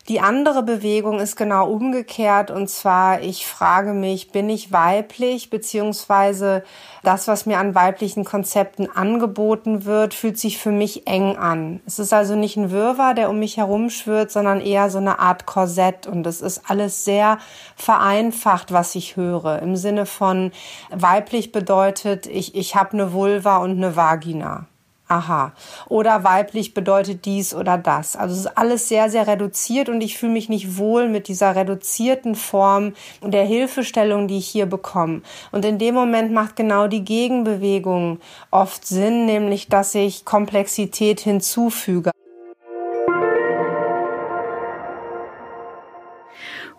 [0.08, 6.62] Die andere Bewegung ist genau umgekehrt und zwar, ich frage mich, bin ich weiblich, beziehungsweise
[7.02, 11.80] das, was mir an weiblichen Konzepten angeboten wird, fühlt sich für mich eng an.
[11.86, 15.20] Es ist also nicht ein Wirrwarr, der um mich herum schwirrt, sondern eher so eine
[15.20, 17.38] Art Korsett und es ist alles sehr
[17.74, 19.62] vereinfacht, was ich höre.
[19.62, 20.52] Im Sinne von
[20.90, 24.66] weiblich bedeutet, ich, ich habe eine Vulva und eine Vagina.
[25.14, 25.52] Aha.
[25.88, 28.16] Oder weiblich bedeutet dies oder das.
[28.16, 31.54] Also es ist alles sehr, sehr reduziert und ich fühle mich nicht wohl mit dieser
[31.54, 35.22] reduzierten Form und der Hilfestellung, die ich hier bekomme.
[35.52, 38.18] Und in dem Moment macht genau die Gegenbewegung
[38.50, 42.10] oft Sinn, nämlich dass ich Komplexität hinzufüge.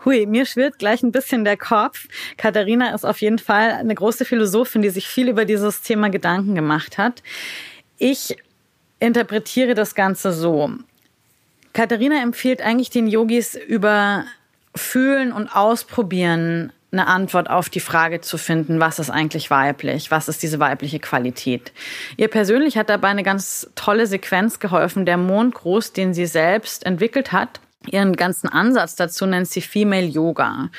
[0.05, 2.07] Hui, mir schwirrt gleich ein bisschen der Kopf.
[2.37, 6.53] Katharina ist auf jeden Fall eine große Philosophin, die sich viel über dieses Thema Gedanken
[6.53, 7.23] gemacht hat.
[7.97, 8.37] Ich
[8.99, 10.71] interpretiere das Ganze so.
[11.73, 14.25] Katharina empfiehlt eigentlich den Yogis über
[14.75, 20.11] Fühlen und Ausprobieren eine Antwort auf die Frage zu finden, was ist eigentlich weiblich?
[20.11, 21.73] Was ist diese weibliche Qualität?
[22.15, 27.33] Ihr persönlich hat dabei eine ganz tolle Sequenz geholfen, der Mondgruß, den sie selbst entwickelt
[27.33, 27.59] hat.
[27.87, 30.69] Ihren ganzen Ansatz dazu nennt sie Female Yoga.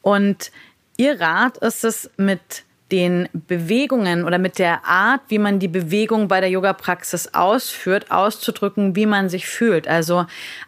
[0.00, 0.52] Und
[0.96, 6.28] ihr Rat ist es, mit den Bewegungen oder mit der Art, wie man die Bewegung
[6.28, 9.88] bei der Yoga-Praxis ausführt, auszudrücken, wie man sich fühlt.
[9.88, 10.26] Also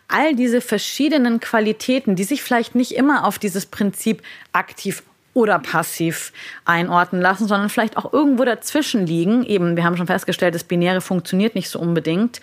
[0.09, 5.03] all diese verschiedenen Qualitäten, die sich vielleicht nicht immer auf dieses Prinzip aktiv
[5.35, 6.33] oder passiv
[6.65, 9.45] einordnen lassen, sondern vielleicht auch irgendwo dazwischen liegen.
[9.45, 12.41] Eben, wir haben schon festgestellt, das Binäre funktioniert nicht so unbedingt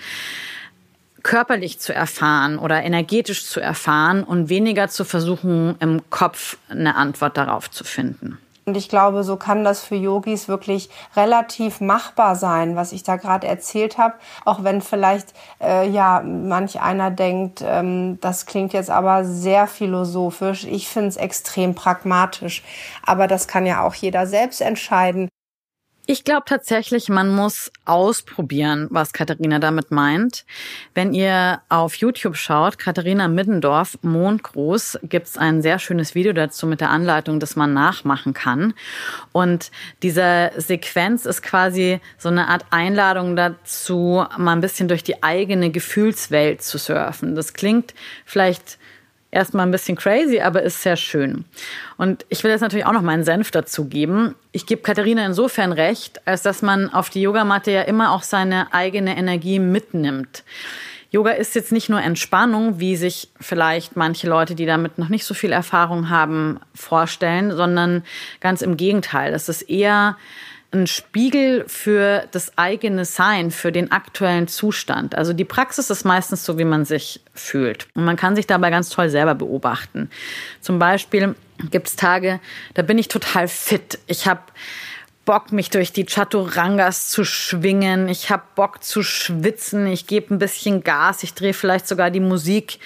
[1.23, 7.37] körperlich zu erfahren oder energetisch zu erfahren und weniger zu versuchen, im Kopf eine Antwort
[7.37, 8.37] darauf zu finden.
[8.65, 13.15] Und ich glaube, so kann das für Yogis wirklich relativ machbar sein, was ich da
[13.15, 14.15] gerade erzählt habe.
[14.45, 20.65] Auch wenn vielleicht äh, ja manch einer denkt, ähm, das klingt jetzt aber sehr philosophisch.
[20.65, 22.63] Ich finde es extrem pragmatisch.
[23.03, 25.27] Aber das kann ja auch jeder selbst entscheiden.
[26.11, 30.43] Ich glaube tatsächlich, man muss ausprobieren, was Katharina damit meint.
[30.93, 36.81] Wenn ihr auf YouTube schaut, Katharina Middendorf, Mondgruß, gibt's ein sehr schönes Video dazu mit
[36.81, 38.73] der Anleitung, das man nachmachen kann.
[39.31, 39.71] Und
[40.03, 45.69] diese Sequenz ist quasi so eine Art Einladung dazu, mal ein bisschen durch die eigene
[45.71, 47.35] Gefühlswelt zu surfen.
[47.35, 47.93] Das klingt
[48.25, 48.79] vielleicht
[49.31, 51.45] erstmal ein bisschen crazy, aber ist sehr schön.
[51.97, 54.35] Und ich will jetzt natürlich auch noch meinen Senf dazu geben.
[54.51, 58.73] Ich gebe Katharina insofern recht, als dass man auf die Yogamatte ja immer auch seine
[58.73, 60.43] eigene Energie mitnimmt.
[61.11, 65.25] Yoga ist jetzt nicht nur Entspannung, wie sich vielleicht manche Leute, die damit noch nicht
[65.25, 68.03] so viel Erfahrung haben, vorstellen, sondern
[68.39, 69.33] ganz im Gegenteil.
[69.33, 70.15] Es ist eher
[70.71, 75.15] ein Spiegel für das eigene Sein, für den aktuellen Zustand.
[75.15, 77.87] Also die Praxis ist meistens so, wie man sich fühlt.
[77.93, 80.09] Und man kann sich dabei ganz toll selber beobachten.
[80.61, 81.35] Zum Beispiel
[81.69, 82.39] gibt es Tage,
[82.73, 83.99] da bin ich total fit.
[84.07, 84.41] Ich habe
[85.25, 88.09] Bock, mich durch die Chaturangas zu schwingen.
[88.09, 89.87] Ich habe Bock zu schwitzen.
[89.87, 91.23] Ich gebe ein bisschen Gas.
[91.23, 92.79] Ich drehe vielleicht sogar die Musik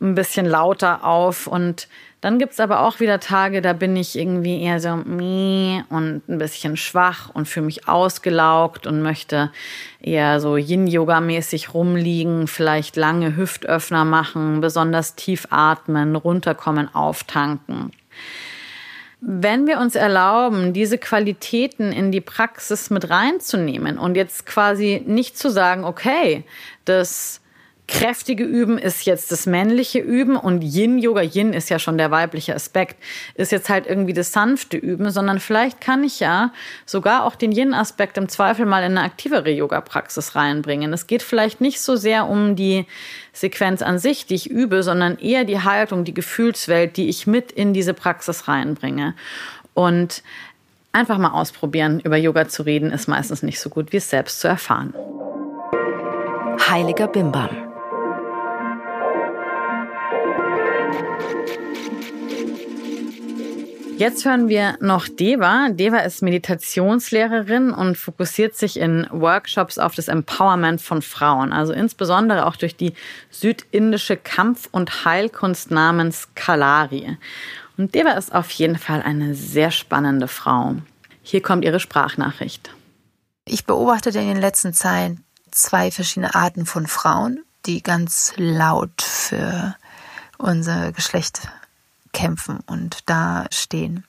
[0.00, 1.88] ein bisschen lauter auf und
[2.22, 6.38] dann gibt's aber auch wieder Tage, da bin ich irgendwie eher so meh und ein
[6.38, 9.50] bisschen schwach und fühle mich ausgelaugt und möchte
[10.00, 17.90] eher so Yin-Yoga-mäßig rumliegen, vielleicht lange Hüftöffner machen, besonders tief atmen, runterkommen, auftanken.
[19.20, 25.36] Wenn wir uns erlauben, diese Qualitäten in die Praxis mit reinzunehmen und jetzt quasi nicht
[25.36, 26.44] zu sagen, okay,
[26.84, 27.41] das
[27.88, 32.54] kräftige Üben ist jetzt das männliche Üben und Yin-Yoga, Yin ist ja schon der weibliche
[32.54, 32.96] Aspekt,
[33.34, 36.52] ist jetzt halt irgendwie das sanfte Üben, sondern vielleicht kann ich ja
[36.86, 40.92] sogar auch den Yin-Aspekt im Zweifel mal in eine aktivere Yoga-Praxis reinbringen.
[40.92, 42.86] Es geht vielleicht nicht so sehr um die
[43.32, 47.50] Sequenz an sich, die ich übe, sondern eher die Haltung, die Gefühlswelt, die ich mit
[47.50, 49.14] in diese Praxis reinbringe.
[49.74, 50.22] Und
[50.92, 54.40] einfach mal ausprobieren, über Yoga zu reden, ist meistens nicht so gut, wie es selbst
[54.40, 54.94] zu erfahren.
[56.68, 57.71] Heiliger Bimbam.
[63.96, 65.68] Jetzt hören wir noch Deva.
[65.70, 72.46] Deva ist Meditationslehrerin und fokussiert sich in Workshops auf das Empowerment von Frauen, also insbesondere
[72.46, 72.94] auch durch die
[73.30, 77.16] südindische Kampf- und Heilkunst namens Kalari.
[77.76, 80.76] Und Deva ist auf jeden Fall eine sehr spannende Frau.
[81.22, 82.74] Hier kommt ihre Sprachnachricht.
[83.44, 89.76] Ich beobachtete in den letzten Zeiten zwei verschiedene Arten von Frauen, die ganz laut für
[90.38, 91.48] unser Geschlecht
[92.12, 94.04] kämpfen und da stehen.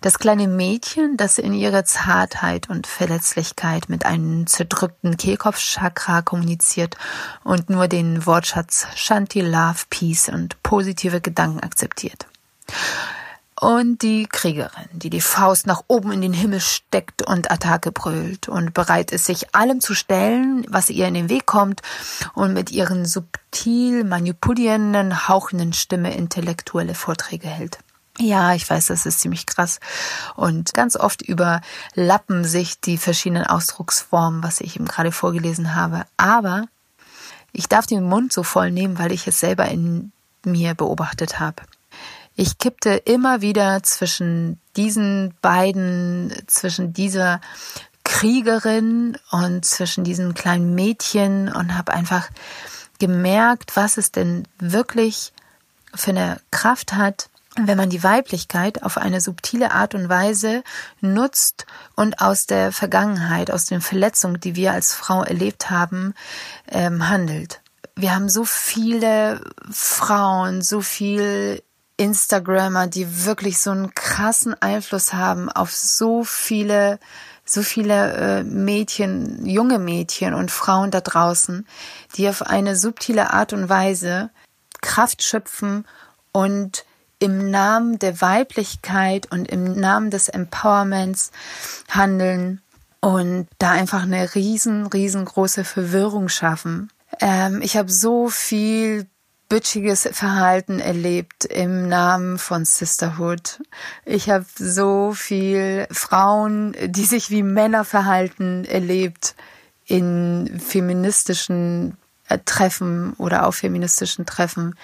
[0.00, 6.96] Das kleine Mädchen, das in ihrer Zartheit und Verletzlichkeit mit einem zerdrückten Kehlkopfchakra kommuniziert
[7.44, 12.26] und nur den Wortschatz Shanti, Love, Peace und positive Gedanken akzeptiert.
[13.60, 18.48] Und die Kriegerin, die die Faust nach oben in den Himmel steckt und Attacke brüllt
[18.48, 21.82] und bereit ist, sich allem zu stellen, was ihr in den Weg kommt
[22.32, 27.80] und mit ihren subtil manipulierenden, hauchenden Stimme intellektuelle Vorträge hält.
[28.18, 29.78] Ja, ich weiß, das ist ziemlich krass.
[30.36, 36.06] Und ganz oft überlappen sich die verschiedenen Ausdrucksformen, was ich eben gerade vorgelesen habe.
[36.16, 36.64] Aber
[37.52, 40.12] ich darf den Mund so voll nehmen, weil ich es selber in
[40.46, 41.62] mir beobachtet habe.
[42.40, 47.42] Ich kippte immer wieder zwischen diesen beiden, zwischen dieser
[48.02, 52.30] Kriegerin und zwischen diesen kleinen Mädchen und habe einfach
[52.98, 55.34] gemerkt, was es denn wirklich
[55.94, 60.64] für eine Kraft hat, wenn man die Weiblichkeit auf eine subtile Art und Weise
[61.02, 66.14] nutzt und aus der Vergangenheit, aus den Verletzungen, die wir als Frau erlebt haben,
[66.68, 67.60] ähm, handelt.
[67.96, 71.62] Wir haben so viele Frauen, so viel
[72.00, 76.98] Instagrammer, die wirklich so einen krassen Einfluss haben auf so viele,
[77.44, 81.66] so viele äh, Mädchen, junge Mädchen und Frauen da draußen,
[82.16, 84.30] die auf eine subtile Art und Weise
[84.80, 85.84] Kraft schöpfen
[86.32, 86.86] und
[87.18, 91.32] im Namen der Weiblichkeit und im Namen des Empowerments
[91.90, 92.62] handeln
[93.00, 96.90] und da einfach eine riesen, riesengroße Verwirrung schaffen.
[97.20, 99.06] Ähm, ich habe so viel
[99.50, 103.60] bitchiges Verhalten erlebt im Namen von Sisterhood.
[104.06, 109.34] Ich habe so viel Frauen, die sich wie Männer verhalten, erlebt
[109.86, 114.76] in feministischen äh, Treffen oder auf feministischen Treffen.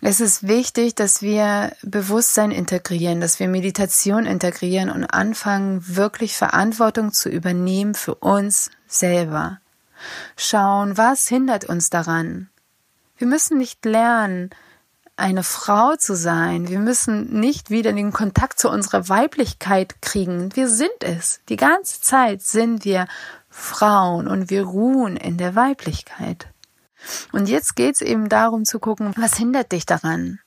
[0.00, 7.12] Es ist wichtig, dass wir Bewusstsein integrieren, dass wir Meditation integrieren und anfangen, wirklich Verantwortung
[7.12, 9.60] zu übernehmen für uns selber.
[10.36, 12.48] Schauen, was hindert uns daran?
[13.16, 14.50] Wir müssen nicht lernen,
[15.16, 16.68] eine Frau zu sein.
[16.68, 20.54] Wir müssen nicht wieder den Kontakt zu unserer Weiblichkeit kriegen.
[20.56, 21.40] Wir sind es.
[21.48, 23.06] Die ganze Zeit sind wir
[23.48, 26.48] Frauen und wir ruhen in der Weiblichkeit.
[27.32, 30.40] Und jetzt geht's eben darum zu gucken, was hindert dich daran?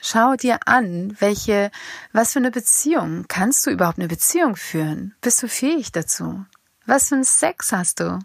[0.00, 1.70] Schau dir an, welche,
[2.12, 3.24] was für eine Beziehung.
[3.28, 5.14] Kannst du überhaupt eine Beziehung führen?
[5.20, 6.44] Bist du fähig dazu?
[6.86, 8.18] Was für einen Sex hast du?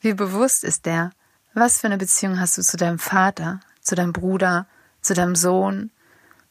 [0.00, 1.10] Wie bewusst ist der?
[1.58, 4.66] Was für eine Beziehung hast du zu deinem Vater, zu deinem Bruder,
[5.00, 5.90] zu deinem Sohn,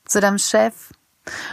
[0.03, 0.73] zu deinem Chef?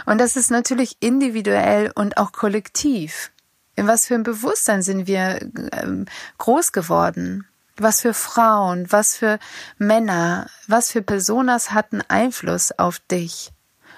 [0.07, 3.31] Und das ist natürlich individuell und auch kollektiv.
[3.75, 5.39] In was für ein Bewusstsein sind wir
[5.71, 6.05] ähm,
[6.39, 7.47] groß geworden?
[7.77, 9.37] Was für Frauen, was für
[9.77, 13.51] Männer, was für Personas hatten Einfluss auf dich?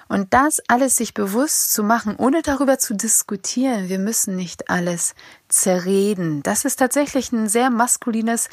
[0.08, 3.88] Und das alles sich bewusst zu machen, ohne darüber zu diskutieren.
[3.88, 5.14] Wir müssen nicht alles
[5.48, 6.42] zerreden.
[6.42, 8.48] Das ist tatsächlich ein sehr maskulines,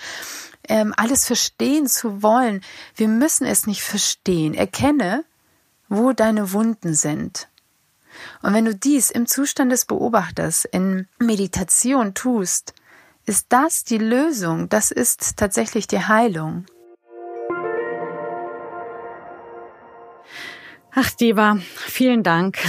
[0.67, 2.61] ähm, alles verstehen zu wollen.
[2.95, 4.55] Wir müssen es nicht verstehen.
[4.55, 5.25] Erkenne,
[5.89, 7.49] wo deine Wunden sind.
[8.41, 12.73] Und wenn du dies im Zustand des Beobachters in Meditation tust,
[13.25, 16.65] ist das die Lösung, das ist tatsächlich die Heilung.
[20.95, 22.58] Ach, Deva, vielen Dank.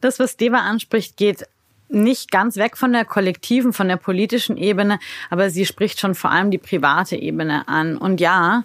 [0.00, 1.44] Das, was Deva anspricht, geht
[1.90, 6.30] nicht ganz weg von der kollektiven, von der politischen Ebene, aber sie spricht schon vor
[6.30, 7.98] allem die private Ebene an.
[7.98, 8.64] Und ja,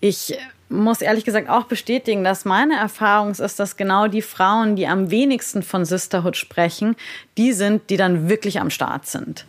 [0.00, 0.36] ich
[0.68, 5.12] muss ehrlich gesagt auch bestätigen, dass meine Erfahrung ist, dass genau die Frauen, die am
[5.12, 6.96] wenigsten von Sisterhood sprechen,
[7.38, 9.46] die sind, die dann wirklich am Start sind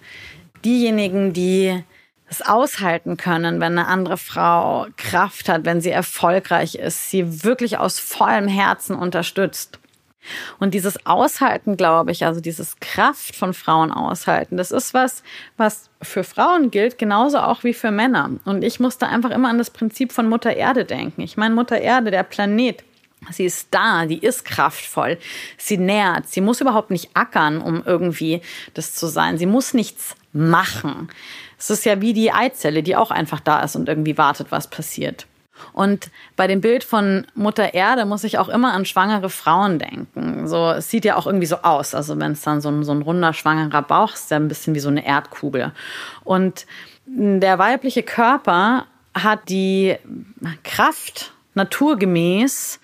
[0.67, 1.83] diejenigen, die
[2.29, 7.77] es aushalten können, wenn eine andere Frau Kraft hat, wenn sie erfolgreich ist, sie wirklich
[7.77, 9.79] aus vollem Herzen unterstützt.
[10.59, 15.23] Und dieses Aushalten, glaube ich, also dieses Kraft von Frauen aushalten, das ist was,
[15.55, 18.31] was für Frauen gilt, genauso auch wie für Männer.
[18.43, 21.21] Und ich musste einfach immer an das Prinzip von Mutter Erde denken.
[21.21, 22.83] Ich meine, Mutter Erde, der Planet,
[23.31, 25.17] Sie ist da, die ist kraftvoll,
[25.57, 28.41] sie nährt, sie muss überhaupt nicht ackern, um irgendwie
[28.75, 29.39] das zu sein.
[29.39, 31.09] Sie muss nichts machen.
[31.57, 34.67] Es ist ja wie die Eizelle, die auch einfach da ist und irgendwie wartet, was
[34.67, 35.27] passiert.
[35.73, 40.47] Und bei dem Bild von Mutter Erde muss ich auch immer an schwangere Frauen denken.
[40.47, 41.95] So, es sieht ja auch irgendwie so aus.
[41.95, 44.75] Also wenn es dann so ein, so ein runder, schwangerer Bauch ist, ja ein bisschen
[44.75, 45.71] wie so eine Erdkugel.
[46.23, 46.65] Und
[47.07, 49.95] der weibliche Körper hat die
[50.63, 52.79] Kraft, naturgemäß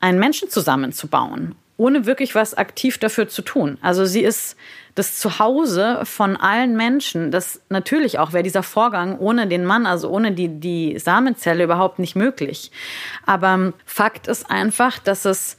[0.00, 3.78] einen Menschen zusammenzubauen, ohne wirklich was aktiv dafür zu tun.
[3.80, 4.56] Also sie ist
[4.98, 7.30] das Zuhause von allen Menschen.
[7.30, 12.00] Das natürlich auch wäre dieser Vorgang ohne den Mann, also ohne die, die Samenzelle überhaupt
[12.00, 12.72] nicht möglich.
[13.24, 15.56] Aber Fakt ist einfach, dass es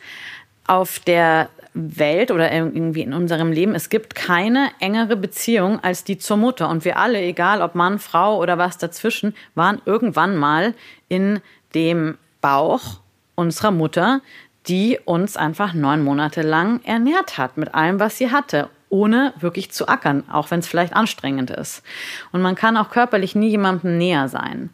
[0.68, 6.18] auf der Welt oder irgendwie in unserem Leben, es gibt keine engere Beziehung als die
[6.18, 6.68] zur Mutter.
[6.68, 10.74] Und wir alle, egal ob Mann, Frau oder was dazwischen, waren irgendwann mal
[11.08, 11.40] in
[11.74, 13.00] dem Bauch
[13.36, 14.20] unserer Mutter,
[14.68, 19.72] die uns einfach neun Monate lang ernährt hat mit allem, was sie hatte ohne wirklich
[19.72, 21.84] zu ackern, auch wenn es vielleicht anstrengend ist.
[22.32, 24.70] Und man kann auch körperlich nie jemandem näher sein.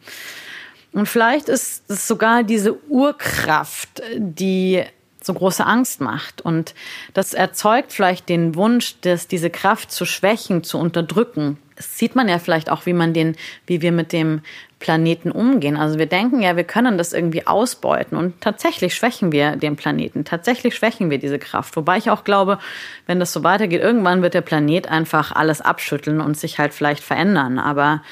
[0.92, 4.82] Und vielleicht ist es sogar diese Urkraft, die
[5.22, 6.40] so große Angst macht.
[6.40, 6.74] Und
[7.12, 11.58] das erzeugt vielleicht den Wunsch, dass diese Kraft zu schwächen, zu unterdrücken.
[11.74, 13.36] Das sieht man ja vielleicht auch, wie man den,
[13.66, 14.40] wie wir mit dem
[14.78, 15.76] Planeten umgehen.
[15.76, 20.24] Also wir denken ja, wir können das irgendwie ausbeuten und tatsächlich schwächen wir den Planeten.
[20.24, 21.76] Tatsächlich schwächen wir diese Kraft.
[21.76, 22.58] Wobei ich auch glaube,
[23.06, 27.02] wenn das so weitergeht, irgendwann wird der Planet einfach alles abschütteln und sich halt vielleicht
[27.02, 27.58] verändern.
[27.58, 28.02] Aber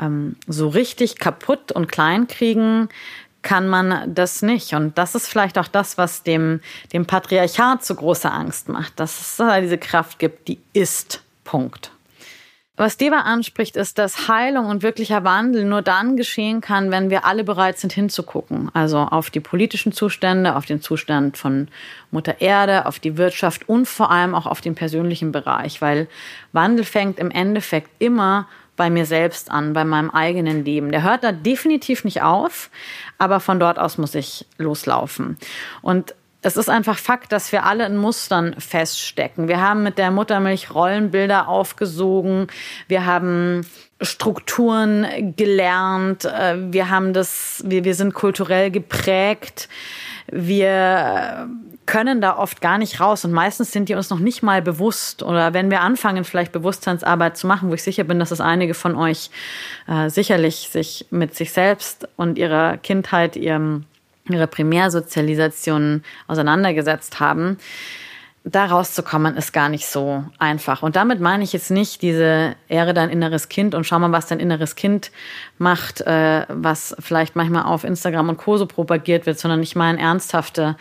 [0.00, 2.88] ähm, so richtig kaputt und klein kriegen,
[3.42, 4.74] kann man das nicht.
[4.74, 6.60] Und das ist vielleicht auch das, was dem,
[6.92, 11.22] dem Patriarchat so große Angst macht, dass es da diese Kraft gibt, die ist.
[11.44, 11.90] Punkt.
[12.74, 17.26] Was Deva anspricht, ist, dass Heilung und wirklicher Wandel nur dann geschehen kann, wenn wir
[17.26, 18.70] alle bereit sind hinzugucken.
[18.72, 21.68] Also auf die politischen Zustände, auf den Zustand von
[22.10, 26.08] Mutter Erde, auf die Wirtschaft und vor allem auch auf den persönlichen Bereich, weil
[26.52, 30.92] Wandel fängt im Endeffekt immer bei mir selbst an, bei meinem eigenen Leben.
[30.92, 32.70] Der hört da definitiv nicht auf,
[33.18, 35.36] aber von dort aus muss ich loslaufen.
[35.82, 39.48] Und es ist einfach Fakt, dass wir alle in Mustern feststecken.
[39.48, 42.48] Wir haben mit der Muttermilch Rollenbilder aufgesogen.
[42.88, 43.64] Wir haben
[44.00, 46.24] Strukturen gelernt.
[46.24, 49.68] Äh, wir haben das, wir, wir sind kulturell geprägt.
[50.30, 51.48] Wir
[51.86, 55.22] können da oft gar nicht raus und meistens sind die uns noch nicht mal bewusst.
[55.22, 58.74] Oder wenn wir anfangen, vielleicht Bewusstseinsarbeit zu machen, wo ich sicher bin, dass es einige
[58.74, 59.30] von euch
[59.88, 63.84] äh, sicherlich sich mit sich selbst und ihrer Kindheit, ihrem,
[64.32, 67.58] ihrer Primärsozialisation auseinandergesetzt haben,
[68.44, 70.82] da rauszukommen ist gar nicht so einfach.
[70.82, 74.26] Und damit meine ich jetzt nicht diese Ehre dein inneres Kind und schau mal, was
[74.26, 75.12] dein inneres Kind
[75.58, 78.56] macht, äh, was vielleicht manchmal auf Instagram und Co.
[78.56, 80.76] so propagiert wird, sondern ich meine ernsthafte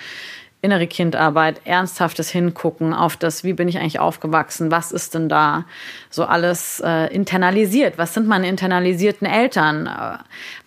[0.61, 5.65] innere Kindarbeit, ernsthaftes Hingucken auf das, wie bin ich eigentlich aufgewachsen, was ist denn da
[6.09, 10.17] so alles äh, internalisiert, was sind meine internalisierten Eltern, äh,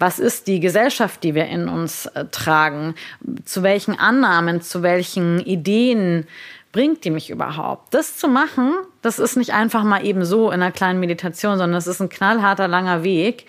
[0.01, 2.97] was ist die Gesellschaft, die wir in uns äh, tragen,
[3.45, 6.27] zu welchen Annahmen, zu welchen Ideen
[6.73, 7.95] bringt die mich überhaupt?
[7.95, 11.75] Das zu machen, das ist nicht einfach mal eben so in einer kleinen Meditation, sondern
[11.75, 13.47] das ist ein knallharter, langer Weg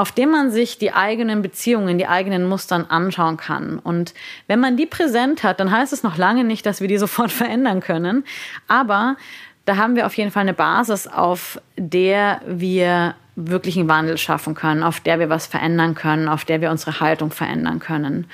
[0.00, 3.78] auf dem man sich die eigenen Beziehungen, die eigenen Mustern anschauen kann.
[3.78, 4.14] Und
[4.46, 7.30] wenn man die präsent hat, dann heißt es noch lange nicht, dass wir die sofort
[7.30, 8.24] verändern können.
[8.66, 9.16] Aber
[9.66, 14.54] da haben wir auf jeden Fall eine Basis, auf der wir wirklich einen Wandel schaffen
[14.54, 18.26] können, auf der wir was verändern können, auf der wir unsere Haltung verändern können.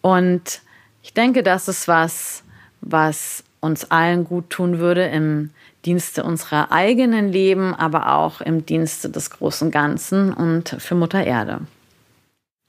[0.00, 0.60] Und
[1.02, 2.44] ich denke, das ist was,
[2.82, 5.50] was uns allen gut tun würde im
[5.88, 11.60] Dienste unserer eigenen Leben, aber auch im Dienste des großen Ganzen und für Mutter Erde.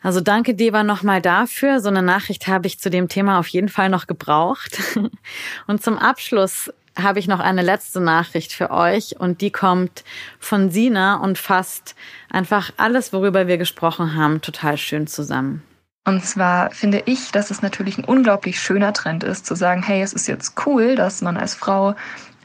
[0.01, 1.82] Also danke Deva nochmal dafür.
[1.82, 4.80] So eine Nachricht habe ich zu dem Thema auf jeden Fall noch gebraucht.
[5.67, 10.03] Und zum Abschluss habe ich noch eine letzte Nachricht für euch und die kommt
[10.39, 11.95] von Sina und fasst
[12.30, 15.61] einfach alles, worüber wir gesprochen haben, total schön zusammen.
[16.05, 20.01] Und zwar finde ich, dass es natürlich ein unglaublich schöner Trend ist, zu sagen, hey,
[20.01, 21.95] es ist jetzt cool, dass man als Frau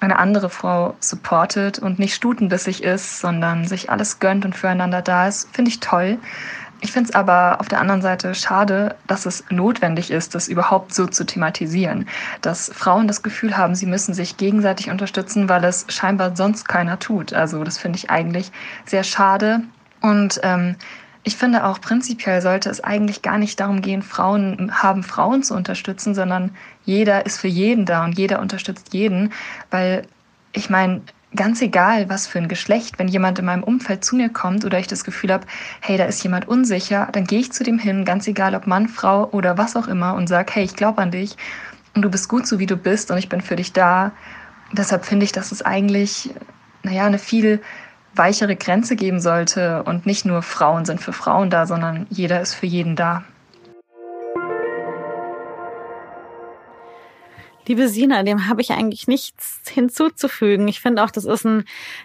[0.05, 5.27] eine andere Frau supportet und nicht stutenbissig ist, sondern sich alles gönnt und füreinander da
[5.29, 6.19] ist, finde ich toll.
[6.81, 10.93] Ich finde es aber auf der anderen Seite schade, dass es notwendig ist, das überhaupt
[10.95, 12.07] so zu thematisieren.
[12.43, 16.99] Dass Frauen das Gefühl haben, sie müssen sich gegenseitig unterstützen, weil es scheinbar sonst keiner
[16.99, 17.33] tut.
[17.33, 18.53] Also das finde ich eigentlich
[18.85, 19.63] sehr schade.
[20.03, 20.77] Und ähm,
[21.25, 25.55] ich finde auch prinzipiell sollte es eigentlich gar nicht darum gehen, Frauen haben Frauen zu
[25.55, 26.51] unterstützen, sondern
[26.85, 29.33] jeder ist für jeden da und jeder unterstützt jeden,
[29.71, 30.07] weil
[30.53, 31.01] ich meine,
[31.35, 34.79] ganz egal, was für ein Geschlecht, wenn jemand in meinem Umfeld zu mir kommt oder
[34.79, 35.47] ich das Gefühl habe,
[35.81, 38.89] hey, da ist jemand unsicher, dann gehe ich zu dem hin, ganz egal ob Mann,
[38.89, 41.37] Frau oder was auch immer und sage, hey, ich glaube an dich
[41.95, 44.13] und du bist gut so, wie du bist und ich bin für dich da.
[44.73, 46.31] Deshalb finde ich, dass es eigentlich,
[46.83, 47.63] naja, eine viel
[48.17, 52.55] weichere Grenze geben sollte und nicht nur Frauen sind für Frauen da, sondern jeder ist
[52.55, 53.25] für jeden da.
[57.67, 60.69] Liebe Sina, dem habe ich eigentlich nichts hinzuzufügen.
[60.69, 61.65] Ich finde auch, das ist ein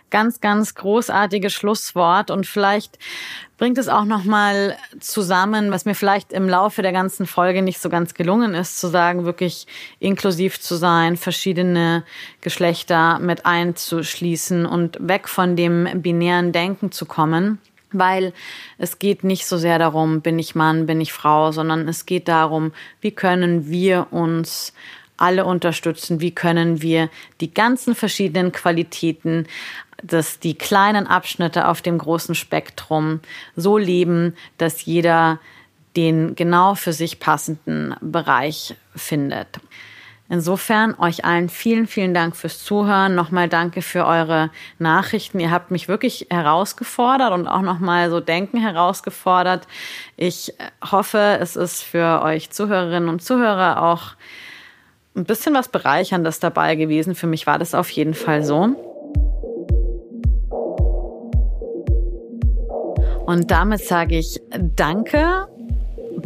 [0.10, 2.98] ganz, ganz großartiges Schlusswort und vielleicht
[3.58, 7.82] bringt es auch noch mal zusammen, was mir vielleicht im Laufe der ganzen Folge nicht
[7.82, 9.68] so ganz gelungen ist, zu sagen, wirklich
[10.00, 12.06] inklusiv zu sein, verschiedene
[12.40, 17.60] Geschlechter mit einzuschließen und weg von dem binären Denken zu kommen
[17.92, 18.34] weil
[18.78, 22.28] es geht nicht so sehr darum, bin ich Mann, bin ich Frau, sondern es geht
[22.28, 24.74] darum, wie können wir uns
[25.20, 26.22] alle unterstützen?
[26.22, 27.10] Wie können wir
[27.42, 29.48] die ganzen verschiedenen Qualitäten,
[30.02, 33.20] dass die kleinen Abschnitte auf dem großen Spektrum
[33.56, 35.40] so leben, dass jeder
[35.96, 39.60] den genau für sich passenden Bereich findet.
[40.32, 43.16] Insofern euch allen vielen, vielen Dank fürs Zuhören.
[43.16, 45.40] Nochmal danke für eure Nachrichten.
[45.40, 49.68] Ihr habt mich wirklich herausgefordert und auch nochmal so Denken herausgefordert.
[50.18, 50.54] Ich
[50.92, 54.14] hoffe, es ist für euch Zuhörerinnen und Zuhörer auch
[55.16, 57.16] ein bisschen was Bereicherndes dabei gewesen.
[57.16, 58.76] Für mich war das auf jeden Fall so.
[63.26, 64.42] Und damit sage ich
[64.76, 65.49] Danke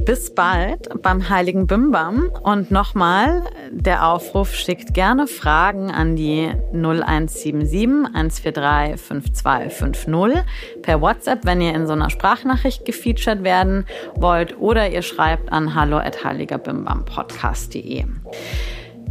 [0.05, 2.29] bis bald beim Heiligen Bimbam.
[2.41, 10.43] Und nochmal, der Aufruf schickt gerne Fragen an die 0177 143 5250
[10.81, 13.85] per WhatsApp, wenn ihr in so einer Sprachnachricht gefeatured werden
[14.15, 14.59] wollt.
[14.59, 18.05] Oder ihr schreibt an hallo at heiligerbimbampodcast.de.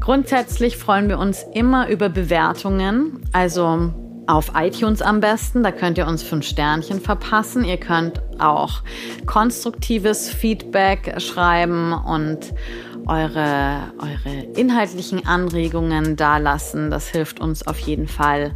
[0.00, 3.22] Grundsätzlich freuen wir uns immer über Bewertungen.
[3.32, 3.92] Also
[4.26, 5.62] auf iTunes am besten.
[5.62, 7.64] Da könnt ihr uns fünf Sternchen verpassen.
[7.64, 8.82] Ihr könnt auch
[9.26, 12.52] konstruktives Feedback schreiben und
[13.06, 16.90] eure, eure inhaltlichen Anregungen dalassen.
[16.90, 18.54] Das hilft uns auf jeden Fall,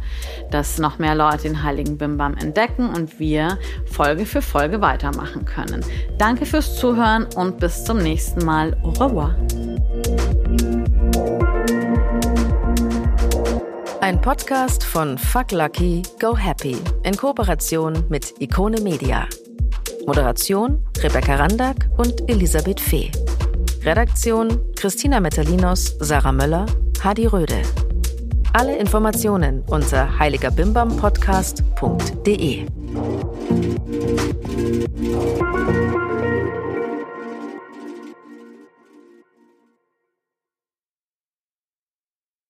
[0.51, 5.83] dass noch mehr Leute den Heiligen Bimbam entdecken und wir Folge für Folge weitermachen können.
[6.17, 8.75] Danke fürs Zuhören und bis zum nächsten Mal.
[8.83, 9.35] Au revoir.
[14.01, 19.27] Ein Podcast von Fuck Lucky, Go Happy in Kooperation mit Ikone Media.
[20.05, 23.11] Moderation Rebecca Randack und Elisabeth Fee.
[23.83, 26.67] Redaktion Christina Metalinos, Sarah Möller,
[27.03, 27.63] Hadi Röde.
[28.53, 32.67] Alle Informationen unter heiligerbimbampodcast.de.